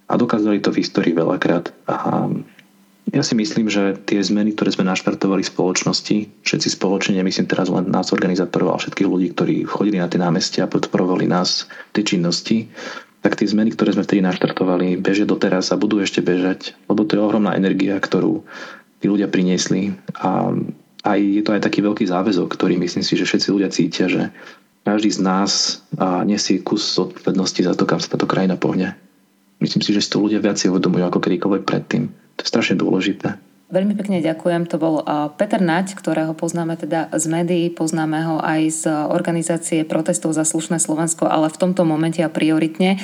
a 0.08 0.14
dokázali 0.16 0.64
to 0.64 0.72
v 0.72 0.80
histórii 0.82 1.12
veľakrát. 1.12 1.76
A 1.88 2.28
ja 3.08 3.24
si 3.24 3.40
myslím, 3.40 3.72
že 3.72 3.96
tie 4.04 4.20
zmeny, 4.20 4.52
ktoré 4.52 4.72
sme 4.76 4.84
naštartovali 4.88 5.40
v 5.44 5.52
spoločnosti, 5.52 6.44
všetci 6.44 6.70
spoločne, 6.76 7.16
nemyslím 7.20 7.48
teraz 7.48 7.72
len 7.72 7.88
nás 7.88 8.12
organizátorov, 8.12 8.76
ale 8.76 8.84
všetkých 8.84 9.08
ľudí, 9.08 9.28
ktorí 9.32 9.56
chodili 9.64 10.00
na 10.00 10.12
tie 10.12 10.20
námestia 10.20 10.68
a 10.68 10.72
podporovali 10.72 11.24
nás 11.24 11.72
v 11.92 12.04
tej 12.04 12.04
činnosti, 12.16 12.68
tak 13.24 13.40
tie 13.40 13.48
zmeny, 13.48 13.72
ktoré 13.76 13.96
sme 13.96 14.04
vtedy 14.04 14.20
naštartovali, 14.24 15.00
bežia 15.00 15.24
doteraz 15.24 15.72
a 15.72 15.80
budú 15.80 16.04
ešte 16.04 16.20
bežať, 16.20 16.76
lebo 16.92 17.08
to 17.08 17.16
je 17.16 17.24
ohromná 17.24 17.56
energia, 17.56 17.96
ktorú 17.96 18.44
tí 19.00 19.08
ľudia 19.08 19.32
priniesli 19.32 19.96
a 20.20 20.52
aj, 21.08 21.20
je 21.24 21.42
to 21.48 21.56
aj 21.56 21.64
taký 21.64 21.80
veľký 21.88 22.04
záväzok, 22.12 22.48
ktorý 22.60 22.76
myslím 22.84 23.08
si, 23.08 23.16
že 23.16 23.24
všetci 23.24 23.48
ľudia 23.56 23.72
cítia, 23.72 24.12
že 24.12 24.36
každý 24.84 25.16
z 25.16 25.20
nás 25.24 25.52
nesie 26.28 26.60
kus 26.60 26.84
zodpovednosti 26.96 27.64
za 27.64 27.74
to, 27.76 27.88
kam 27.88 28.04
sa 28.04 28.20
táto 28.20 28.28
krajina 28.28 28.60
pohne. 28.60 29.00
Myslím 29.58 29.82
si, 29.82 29.94
že 29.94 30.06
si 30.06 30.10
to 30.14 30.22
ľudia 30.22 30.38
viac 30.38 30.62
uvedomujú 30.62 31.04
ako 31.10 31.20
kedykoľvek 31.24 31.64
predtým. 31.66 32.14
To 32.38 32.40
je 32.46 32.52
strašne 32.52 32.78
dôležité. 32.78 33.42
Veľmi 33.68 34.00
pekne 34.00 34.24
ďakujem. 34.24 34.64
To 34.72 34.80
bol 34.80 35.04
Peter 35.36 35.60
Nať, 35.60 36.00
ktorého 36.00 36.32
poznáme 36.32 36.80
teda 36.80 37.12
z 37.12 37.26
médií, 37.28 37.68
poznáme 37.68 38.24
ho 38.24 38.40
aj 38.40 38.62
z 38.72 38.84
organizácie 39.12 39.84
protestov 39.84 40.32
za 40.32 40.48
slušné 40.48 40.80
Slovensko, 40.80 41.28
ale 41.28 41.52
v 41.52 41.60
tomto 41.60 41.84
momente 41.84 42.24
a 42.24 42.32
prioritne 42.32 42.96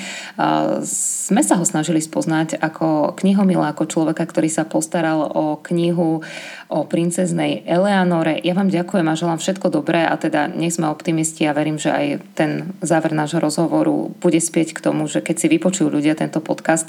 sme 0.87 1.41
sa 1.43 1.59
ho 1.59 1.67
snažili 1.67 1.99
spoznať 1.99 2.63
ako 2.63 3.11
knihomila, 3.11 3.75
ako 3.75 3.91
človeka, 3.91 4.23
ktorý 4.23 4.47
sa 4.47 4.63
postaral 4.63 5.27
o 5.35 5.59
knihu 5.67 6.23
o 6.71 6.79
princeznej 6.87 7.67
Eleanore. 7.67 8.39
Ja 8.39 8.55
vám 8.55 8.71
ďakujem 8.71 9.11
a 9.11 9.19
želám 9.19 9.43
všetko 9.43 9.67
dobré 9.67 10.07
a 10.07 10.15
teda 10.15 10.47
nech 10.47 10.79
sme 10.79 10.87
optimisti 10.87 11.43
a 11.43 11.51
verím, 11.51 11.75
že 11.75 11.91
aj 11.91 12.05
ten 12.39 12.71
záver 12.79 13.11
nášho 13.11 13.43
rozhovoru 13.43 14.15
bude 14.15 14.39
spieť 14.39 14.79
k 14.79 14.79
tomu, 14.79 15.11
že 15.11 15.19
keď 15.19 15.35
si 15.43 15.51
vypočujú 15.51 15.91
ľudia 15.91 16.15
tento 16.15 16.39
podcast, 16.39 16.87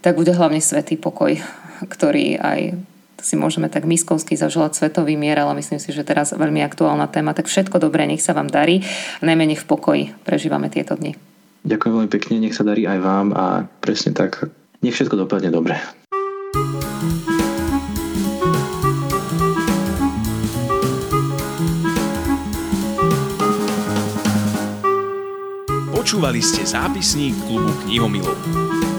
tak 0.00 0.16
bude 0.16 0.32
hlavne 0.32 0.64
svetý 0.64 0.96
pokoj, 0.96 1.36
ktorý 1.84 2.40
aj 2.40 2.88
si 3.22 3.38
môžeme 3.38 3.70
tak 3.70 3.86
miskovsky 3.86 4.34
zaželať 4.34 4.76
svetový 4.76 5.14
mier, 5.14 5.38
ale 5.38 5.56
myslím 5.62 5.78
si, 5.78 5.94
že 5.94 6.02
teraz 6.02 6.34
veľmi 6.34 6.60
aktuálna 6.66 7.06
téma. 7.08 7.32
Tak 7.32 7.46
všetko 7.46 7.78
dobré, 7.78 8.04
nech 8.04 8.20
sa 8.20 8.34
vám 8.34 8.50
darí 8.50 8.82
najmä 9.22 9.46
nech 9.46 9.62
v 9.62 9.70
pokoji 9.70 10.04
prežívame 10.26 10.68
tieto 10.68 10.98
dni. 10.98 11.14
Ďakujem 11.62 11.92
veľmi 11.94 12.10
pekne, 12.10 12.34
nech 12.42 12.58
sa 12.58 12.66
darí 12.66 12.90
aj 12.90 12.98
vám 12.98 13.30
a 13.32 13.70
presne 13.78 14.10
tak, 14.10 14.50
nech 14.82 14.98
všetko 14.98 15.14
dopadne 15.14 15.54
dobre. 15.54 15.78
Počúvali 25.94 26.42
ste 26.42 26.66
zápisník 26.66 27.38
klubu 27.46 27.70
knihomilov. 27.86 28.91